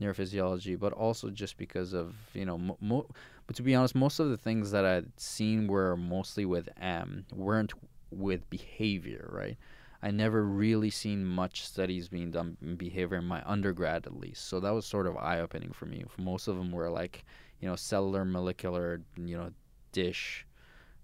neurophysiology, 0.00 0.78
but 0.78 0.92
also 0.92 1.30
just 1.30 1.56
because 1.56 1.92
of 1.92 2.14
you 2.32 2.44
know, 2.44 2.58
mo- 2.58 2.78
mo- 2.80 3.08
but 3.46 3.56
to 3.56 3.62
be 3.62 3.74
honest, 3.74 3.94
most 3.94 4.20
of 4.20 4.28
the 4.30 4.36
things 4.36 4.70
that 4.70 4.84
I'd 4.84 5.18
seen 5.20 5.66
were 5.66 5.96
mostly 5.96 6.44
with 6.44 6.68
um 6.80 7.24
weren't 7.32 7.72
with 8.10 8.48
behavior, 8.50 9.28
right? 9.32 9.56
I 10.02 10.10
never 10.10 10.44
really 10.44 10.90
seen 10.90 11.24
much 11.24 11.64
studies 11.66 12.08
being 12.08 12.30
done 12.30 12.56
in 12.62 12.76
behavior 12.76 13.16
in 13.16 13.24
my 13.24 13.42
undergrad, 13.46 14.06
at 14.06 14.14
least. 14.20 14.46
So 14.48 14.60
that 14.60 14.70
was 14.70 14.84
sort 14.86 15.06
of 15.06 15.16
eye 15.16 15.40
opening 15.40 15.72
for 15.72 15.86
me. 15.86 16.04
Most 16.18 16.46
of 16.46 16.56
them 16.56 16.72
were 16.72 16.90
like, 16.90 17.24
you 17.64 17.70
know, 17.70 17.76
cellular, 17.76 18.26
molecular, 18.26 19.00
you 19.16 19.38
know, 19.38 19.50
dish 19.90 20.46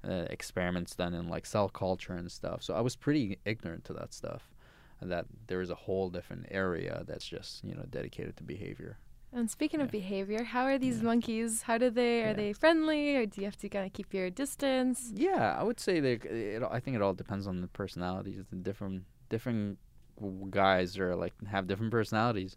uh, 0.06 0.26
experiments 0.28 0.94
done 0.94 1.14
in 1.14 1.26
like 1.26 1.46
cell 1.46 1.70
culture 1.70 2.12
and 2.12 2.30
stuff. 2.30 2.62
So 2.62 2.74
I 2.74 2.82
was 2.82 2.96
pretty 2.96 3.38
ignorant 3.46 3.86
to 3.86 3.94
that 3.94 4.12
stuff 4.12 4.50
that 5.00 5.24
there 5.46 5.62
is 5.62 5.70
a 5.70 5.74
whole 5.74 6.10
different 6.10 6.44
area 6.50 7.02
that's 7.06 7.26
just 7.26 7.64
you 7.64 7.74
know 7.74 7.86
dedicated 7.88 8.36
to 8.36 8.42
behavior. 8.42 8.98
And 9.32 9.50
speaking 9.50 9.80
of 9.80 9.90
behavior, 9.90 10.44
how 10.44 10.64
are 10.64 10.76
these 10.76 10.98
Yeah. 10.98 11.04
monkeys? 11.04 11.62
How 11.62 11.78
do 11.78 11.88
they? 11.88 12.24
Are 12.24 12.26
Yeah. 12.26 12.32
they 12.34 12.52
friendly, 12.52 13.16
or 13.16 13.24
do 13.24 13.40
you 13.40 13.46
have 13.46 13.56
to 13.64 13.68
kind 13.70 13.86
of 13.86 13.94
keep 13.94 14.12
your 14.12 14.28
distance? 14.28 15.12
Yeah, 15.14 15.56
I 15.58 15.62
would 15.62 15.80
say 15.80 16.00
that 16.00 16.26
it, 16.26 16.62
I 16.62 16.78
think 16.78 16.94
it 16.94 17.00
all 17.00 17.14
depends 17.14 17.46
on 17.46 17.62
the 17.62 17.68
personalities. 17.68 18.44
The 18.50 18.56
different 18.56 19.04
different 19.30 19.78
guys 20.50 20.98
are 20.98 21.16
like 21.16 21.32
have 21.46 21.66
different 21.66 21.90
personalities, 21.90 22.54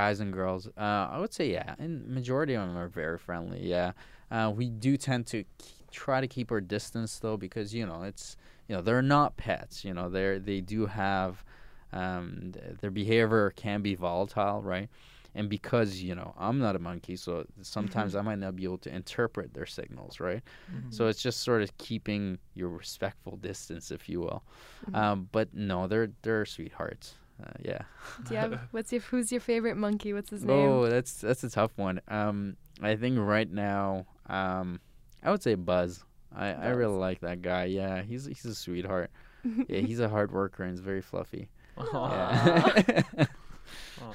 guys 0.00 0.20
and 0.20 0.32
girls. 0.32 0.62
Uh, 0.76 1.04
I 1.14 1.16
would 1.20 1.32
say 1.38 1.46
yeah, 1.58 1.74
and 1.82 2.06
majority 2.20 2.54
of 2.54 2.66
them 2.66 2.76
are 2.76 2.88
very 3.02 3.18
friendly. 3.18 3.62
Yeah, 3.76 3.92
uh, 4.30 4.52
we 4.60 4.66
do 4.86 4.96
tend 4.96 5.26
to 5.32 5.38
k- 5.42 5.48
try 5.90 6.20
to 6.20 6.28
keep 6.36 6.50
our 6.52 6.60
distance 6.76 7.18
though 7.18 7.36
because 7.36 7.74
you 7.78 7.84
know 7.86 8.02
it's 8.10 8.36
you 8.68 8.74
know 8.76 8.82
they're 8.82 9.02
not 9.16 9.36
pets. 9.36 9.84
You 9.86 9.94
know 9.96 10.08
they 10.08 10.38
they 10.38 10.60
do 10.60 10.86
have 10.86 11.44
um, 11.92 12.52
th- 12.54 12.78
their 12.80 12.90
behavior 12.90 13.50
can 13.56 13.82
be 13.82 13.94
volatile, 13.96 14.60
right? 14.62 14.88
And 15.34 15.48
because 15.48 16.00
you 16.08 16.14
know 16.14 16.34
I'm 16.38 16.58
not 16.58 16.74
a 16.76 16.78
monkey, 16.78 17.16
so 17.16 17.44
sometimes 17.62 18.14
I 18.14 18.22
might 18.22 18.38
not 18.38 18.54
be 18.56 18.64
able 18.64 18.78
to 18.86 18.90
interpret 18.94 19.52
their 19.54 19.66
signals, 19.66 20.20
right? 20.20 20.42
So 20.90 21.06
it's 21.10 21.22
just 21.22 21.40
sort 21.48 21.62
of 21.62 21.70
keeping 21.78 22.38
your 22.54 22.70
respectful 22.70 23.36
distance, 23.36 23.90
if 23.96 24.08
you 24.08 24.20
will. 24.20 24.42
Mhm. 24.90 24.94
Um, 24.96 25.28
but 25.32 25.52
no, 25.54 25.86
they're 25.86 26.10
they're 26.22 26.46
sweethearts. 26.46 27.14
Uh, 27.42 27.50
yeah. 27.62 27.82
Do 28.26 28.34
you 28.34 28.40
have 28.40 28.60
what's 28.72 28.92
your 28.92 29.00
who's 29.02 29.30
your 29.30 29.40
favorite 29.40 29.76
monkey? 29.76 30.12
What's 30.12 30.30
his 30.30 30.44
name? 30.44 30.68
Oh, 30.68 30.88
that's 30.88 31.14
that's 31.14 31.44
a 31.44 31.50
tough 31.50 31.72
one. 31.76 32.00
Um, 32.08 32.56
I 32.82 32.96
think 32.96 33.18
right 33.18 33.50
now, 33.50 34.06
um, 34.26 34.80
I 35.22 35.30
would 35.30 35.42
say 35.42 35.54
Buzz. 35.54 36.04
I, 36.34 36.48
I 36.48 36.68
really 36.68 36.96
like 36.96 37.20
that 37.20 37.42
guy. 37.42 37.64
Yeah, 37.66 38.02
he's 38.02 38.26
he's 38.26 38.44
a 38.44 38.54
sweetheart. 38.54 39.10
Yeah, 39.68 39.80
he's 39.80 40.00
a 40.00 40.08
hard 40.08 40.32
worker 40.32 40.64
and 40.64 40.72
he's 40.72 40.80
very 40.80 41.00
fluffy. 41.00 41.48
Aw. 41.78 42.74
Yeah. 42.88 43.02
Aw. 44.02 44.12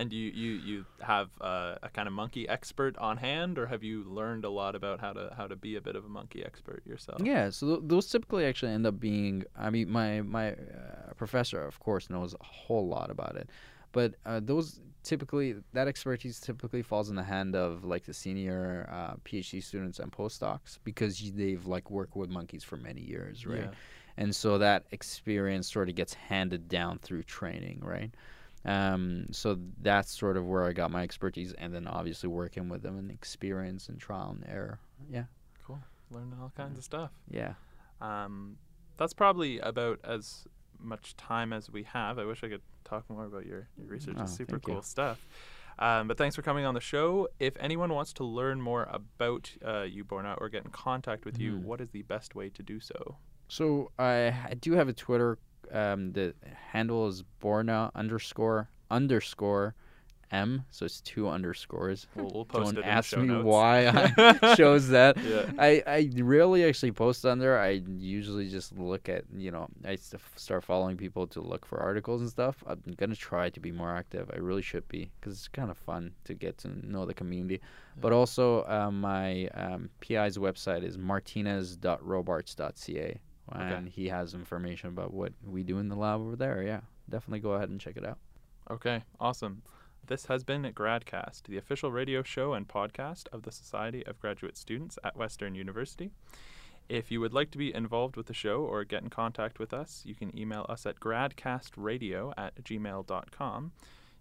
And 0.00 0.12
you 0.12 0.30
you 0.30 0.52
you 0.52 0.86
have 1.02 1.28
uh, 1.42 1.74
a 1.82 1.90
kind 1.90 2.08
of 2.08 2.14
monkey 2.14 2.48
expert 2.48 2.96
on 2.96 3.18
hand, 3.18 3.58
or 3.58 3.66
have 3.66 3.82
you 3.82 4.02
learned 4.04 4.46
a 4.46 4.48
lot 4.48 4.74
about 4.74 4.98
how 4.98 5.12
to 5.12 5.34
how 5.36 5.46
to 5.46 5.56
be 5.56 5.76
a 5.76 5.80
bit 5.80 5.94
of 5.94 6.06
a 6.06 6.08
monkey 6.08 6.42
expert 6.42 6.82
yourself? 6.86 7.20
Yeah, 7.22 7.50
so 7.50 7.66
th- 7.66 7.80
those 7.84 8.06
typically 8.10 8.46
actually 8.46 8.72
end 8.72 8.86
up 8.86 8.98
being. 8.98 9.44
I 9.58 9.68
mean, 9.68 9.90
my 9.90 10.22
my 10.22 10.52
uh, 10.52 11.12
professor, 11.16 11.60
of 11.62 11.78
course, 11.80 12.08
knows 12.08 12.34
a 12.34 12.44
whole 12.44 12.88
lot 12.88 13.10
about 13.10 13.36
it, 13.36 13.50
but 13.92 14.14
uh, 14.24 14.40
those 14.42 14.80
typically 15.02 15.56
that 15.74 15.86
expertise 15.86 16.40
typically 16.40 16.82
falls 16.82 17.10
in 17.10 17.16
the 17.16 17.22
hand 17.22 17.54
of 17.54 17.84
like 17.84 18.04
the 18.04 18.14
senior 18.14 18.88
uh, 18.90 19.14
PhD 19.24 19.62
students 19.62 19.98
and 19.98 20.10
postdocs 20.10 20.78
because 20.82 21.18
they've 21.32 21.66
like 21.66 21.90
worked 21.90 22.16
with 22.16 22.30
monkeys 22.30 22.64
for 22.64 22.76
many 22.78 23.02
years, 23.02 23.46
right? 23.46 23.64
Yeah. 23.64 23.70
And 24.16 24.34
so 24.34 24.58
that 24.58 24.84
experience 24.90 25.70
sort 25.70 25.88
of 25.88 25.94
gets 25.94 26.14
handed 26.14 26.68
down 26.68 26.98
through 26.98 27.22
training, 27.24 27.80
right? 27.82 28.14
Um, 28.64 29.26
so 29.32 29.58
that's 29.80 30.16
sort 30.18 30.36
of 30.36 30.46
where 30.46 30.64
I 30.64 30.72
got 30.72 30.90
my 30.90 31.02
expertise, 31.02 31.52
and 31.54 31.74
then 31.74 31.86
obviously 31.86 32.28
working 32.28 32.68
with 32.68 32.82
them 32.82 32.98
and 32.98 33.10
experience 33.10 33.88
and 33.88 33.98
trial 33.98 34.30
and 34.38 34.44
error. 34.48 34.78
Yeah, 35.10 35.24
Cool. 35.66 35.78
Learning 36.10 36.34
all 36.40 36.52
kinds 36.56 36.76
of 36.78 36.84
stuff. 36.84 37.10
yeah. 37.30 37.54
Um, 38.00 38.56
that's 38.96 39.14
probably 39.14 39.58
about 39.60 40.00
as 40.04 40.44
much 40.78 41.16
time 41.16 41.52
as 41.52 41.70
we 41.70 41.82
have. 41.84 42.18
I 42.18 42.24
wish 42.24 42.42
I 42.44 42.48
could 42.48 42.62
talk 42.84 43.08
more 43.08 43.24
about 43.24 43.46
your, 43.46 43.68
your 43.78 43.88
research. 43.88 44.16
Oh, 44.18 44.22
it's 44.22 44.36
super 44.36 44.52
thank 44.52 44.66
you. 44.68 44.72
cool 44.74 44.82
stuff. 44.82 45.26
Um, 45.78 46.08
but 46.08 46.18
thanks 46.18 46.36
for 46.36 46.42
coming 46.42 46.66
on 46.66 46.74
the 46.74 46.80
show. 46.80 47.28
If 47.38 47.54
anyone 47.58 47.92
wants 47.94 48.12
to 48.14 48.24
learn 48.24 48.60
more 48.60 48.88
about 48.90 49.50
uh, 49.66 49.82
you, 49.82 50.04
Borna, 50.04 50.34
or 50.38 50.48
get 50.50 50.64
in 50.64 50.70
contact 50.70 51.24
with 51.24 51.38
you, 51.38 51.54
Mhm. 51.56 51.62
what 51.62 51.80
is 51.80 51.88
the 51.90 52.02
best 52.02 52.34
way 52.34 52.50
to 52.50 52.62
do 52.62 52.80
so? 52.80 53.16
So 53.48 53.90
I, 53.98 54.34
I 54.50 54.54
do 54.60 54.72
have 54.72 54.88
a 54.88 54.92
Twitter. 54.92 55.38
Um, 55.72 56.12
the 56.12 56.34
handle 56.72 57.08
is 57.08 57.24
Borna 57.42 57.90
underscore 57.94 58.68
underscore 58.90 59.74
M. 60.32 60.64
So 60.70 60.86
it's 60.86 61.00
two 61.00 61.28
underscores. 61.28 62.06
We'll, 62.14 62.30
we'll 62.32 62.44
post 62.44 62.74
Don't 62.74 62.84
it 62.84 62.86
ask 62.86 63.16
me 63.16 63.26
notes. 63.26 63.44
why 63.44 63.88
I 64.16 64.54
chose 64.56 64.86
that. 64.88 65.16
Yeah. 65.16 65.50
I, 65.58 65.82
I 65.86 66.08
rarely 66.22 66.64
actually 66.64 66.92
post 66.92 67.26
on 67.26 67.40
there. 67.40 67.58
I 67.58 67.82
usually 67.98 68.48
just 68.48 68.78
look 68.78 69.08
at, 69.08 69.24
you 69.36 69.50
know, 69.50 69.66
I 69.84 69.96
start 70.36 70.62
following 70.62 70.96
people 70.96 71.26
to 71.28 71.40
look 71.40 71.66
for 71.66 71.80
articles 71.80 72.20
and 72.20 72.30
stuff. 72.30 72.62
I'm 72.66 72.80
going 72.96 73.10
to 73.10 73.16
try 73.16 73.50
to 73.50 73.58
be 73.60 73.72
more 73.72 73.92
active. 73.94 74.30
I 74.32 74.36
really 74.38 74.62
should 74.62 74.86
be 74.86 75.10
because 75.20 75.36
it's 75.36 75.48
kind 75.48 75.68
of 75.70 75.76
fun 75.78 76.12
to 76.24 76.34
get 76.34 76.58
to 76.58 76.68
know 76.86 77.04
the 77.06 77.14
community. 77.14 77.60
But 78.00 78.12
also, 78.12 78.62
uh, 78.66 78.90
my 78.92 79.48
um, 79.48 79.90
PI's 80.00 80.38
website 80.38 80.84
is 80.84 80.96
martinez.robarts.ca. 80.96 83.20
And 83.52 83.88
he 83.88 84.08
has 84.08 84.34
information 84.34 84.88
about 84.88 85.12
what 85.12 85.32
we 85.44 85.62
do 85.62 85.78
in 85.78 85.88
the 85.88 85.96
lab 85.96 86.20
over 86.20 86.36
there. 86.36 86.62
Yeah, 86.62 86.80
definitely 87.08 87.40
go 87.40 87.52
ahead 87.52 87.68
and 87.68 87.80
check 87.80 87.96
it 87.96 88.04
out. 88.04 88.18
Okay, 88.70 89.02
awesome. 89.18 89.62
This 90.06 90.26
has 90.26 90.44
been 90.44 90.62
GradCast, 90.62 91.44
the 91.44 91.56
official 91.56 91.92
radio 91.92 92.22
show 92.22 92.52
and 92.52 92.66
podcast 92.66 93.28
of 93.32 93.42
the 93.42 93.52
Society 93.52 94.04
of 94.06 94.18
Graduate 94.20 94.56
Students 94.56 94.98
at 95.04 95.16
Western 95.16 95.54
University. 95.54 96.10
If 96.88 97.12
you 97.12 97.20
would 97.20 97.32
like 97.32 97.52
to 97.52 97.58
be 97.58 97.72
involved 97.72 98.16
with 98.16 98.26
the 98.26 98.34
show 98.34 98.62
or 98.62 98.82
get 98.82 99.02
in 99.04 99.10
contact 99.10 99.60
with 99.60 99.72
us, 99.72 100.02
you 100.04 100.16
can 100.16 100.36
email 100.36 100.66
us 100.68 100.86
at 100.86 100.98
gradcastradio 100.98 102.32
at 102.36 102.64
gmail.com. 102.64 103.72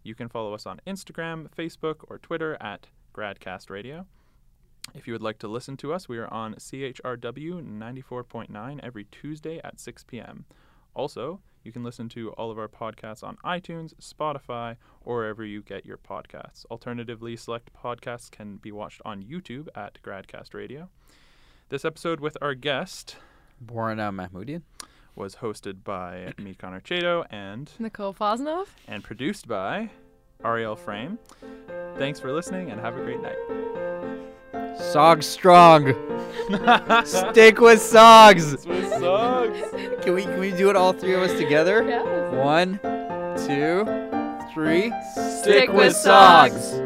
You 0.04 0.16
can 0.16 0.30
follow 0.30 0.54
us 0.54 0.68
on 0.68 0.80
Instagram, 0.86 1.50
Facebook, 1.50 2.06
or 2.08 2.20
Twitter 2.20 2.58
at 2.62 2.88
GradCastRadio. 3.16 4.06
If 4.96 5.08
you 5.08 5.14
would 5.14 5.22
like 5.22 5.40
to 5.40 5.48
listen 5.48 5.78
to 5.78 5.94
us, 5.94 6.10
we 6.10 6.18
are 6.18 6.32
on 6.34 6.56
CHRW 6.56 7.64
94.9 7.64 8.80
every 8.82 9.06
Tuesday 9.06 9.60
at 9.64 9.80
6 9.80 10.04
p.m. 10.06 10.46
Also, 10.96 11.42
you 11.64 11.72
can 11.72 11.84
listen 11.84 12.10
to 12.10 12.32
all 12.32 12.50
of 12.52 12.58
our 12.58 12.68
podcasts 12.68 13.24
on 13.24 13.38
iTunes, 13.46 13.94
Spotify, 13.96 14.78
or 15.02 15.18
wherever 15.18 15.46
you 15.46 15.62
get 15.62 15.86
your 15.86 15.98
podcasts. 15.98 16.66
Alternatively, 16.72 17.36
select 17.36 17.70
podcasts 17.74 18.32
can 18.32 18.58
be 18.58 18.72
watched 18.72 19.02
on 19.06 19.22
YouTube 19.24 19.68
at 19.76 20.00
Gradcast 20.02 20.54
Radio. 20.54 20.90
This 21.70 21.86
episode 21.86 22.20
with 22.20 22.38
our 22.42 22.56
guest 22.56 23.18
Borna 23.64 24.08
uh, 24.08 24.12
Mahmoudian. 24.12 24.64
was 25.16 25.36
hosted 25.36 25.84
by 25.84 26.34
me, 26.40 26.56
Connor 26.56 26.80
Chato, 26.80 27.26
and 27.30 27.70
Nicole 27.78 28.14
Fosnov. 28.14 28.68
and 28.88 29.04
produced 29.04 29.48
by 29.48 29.92
Ariel 30.44 30.76
Frame. 30.76 31.20
Thanks 31.98 32.20
for 32.20 32.32
listening 32.32 32.72
and 32.72 32.80
have 32.80 32.98
a 32.98 33.04
great 33.04 33.22
night. 33.22 33.69
Sog 34.94 35.24
strong. 35.24 35.94
Stick 37.06 37.60
with 37.60 37.80
Sogs. 37.80 38.64
Can 40.02 40.16
we 40.16 40.24
can 40.24 40.40
we 40.40 40.52
do 40.52 40.70
it 40.70 40.76
all 40.76 40.94
three 40.94 41.14
of 41.14 41.22
us 41.22 41.38
together? 41.38 41.84
Yes. 41.88 42.34
One, 42.34 42.80
two, 43.46 43.86
three. 44.54 44.92
Stick 45.42 45.72
with 45.72 45.94
Sogs. 45.94 46.86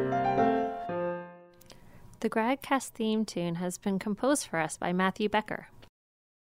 The 2.20 2.30
Gradcast 2.30 2.89
theme 2.89 3.26
tune 3.26 3.56
has 3.56 3.78
been 3.78 4.00
composed 4.00 4.48
for 4.48 4.60
us 4.60 4.78
by 4.78 4.92
Matthew 4.94 5.30
Becker. 5.30 5.68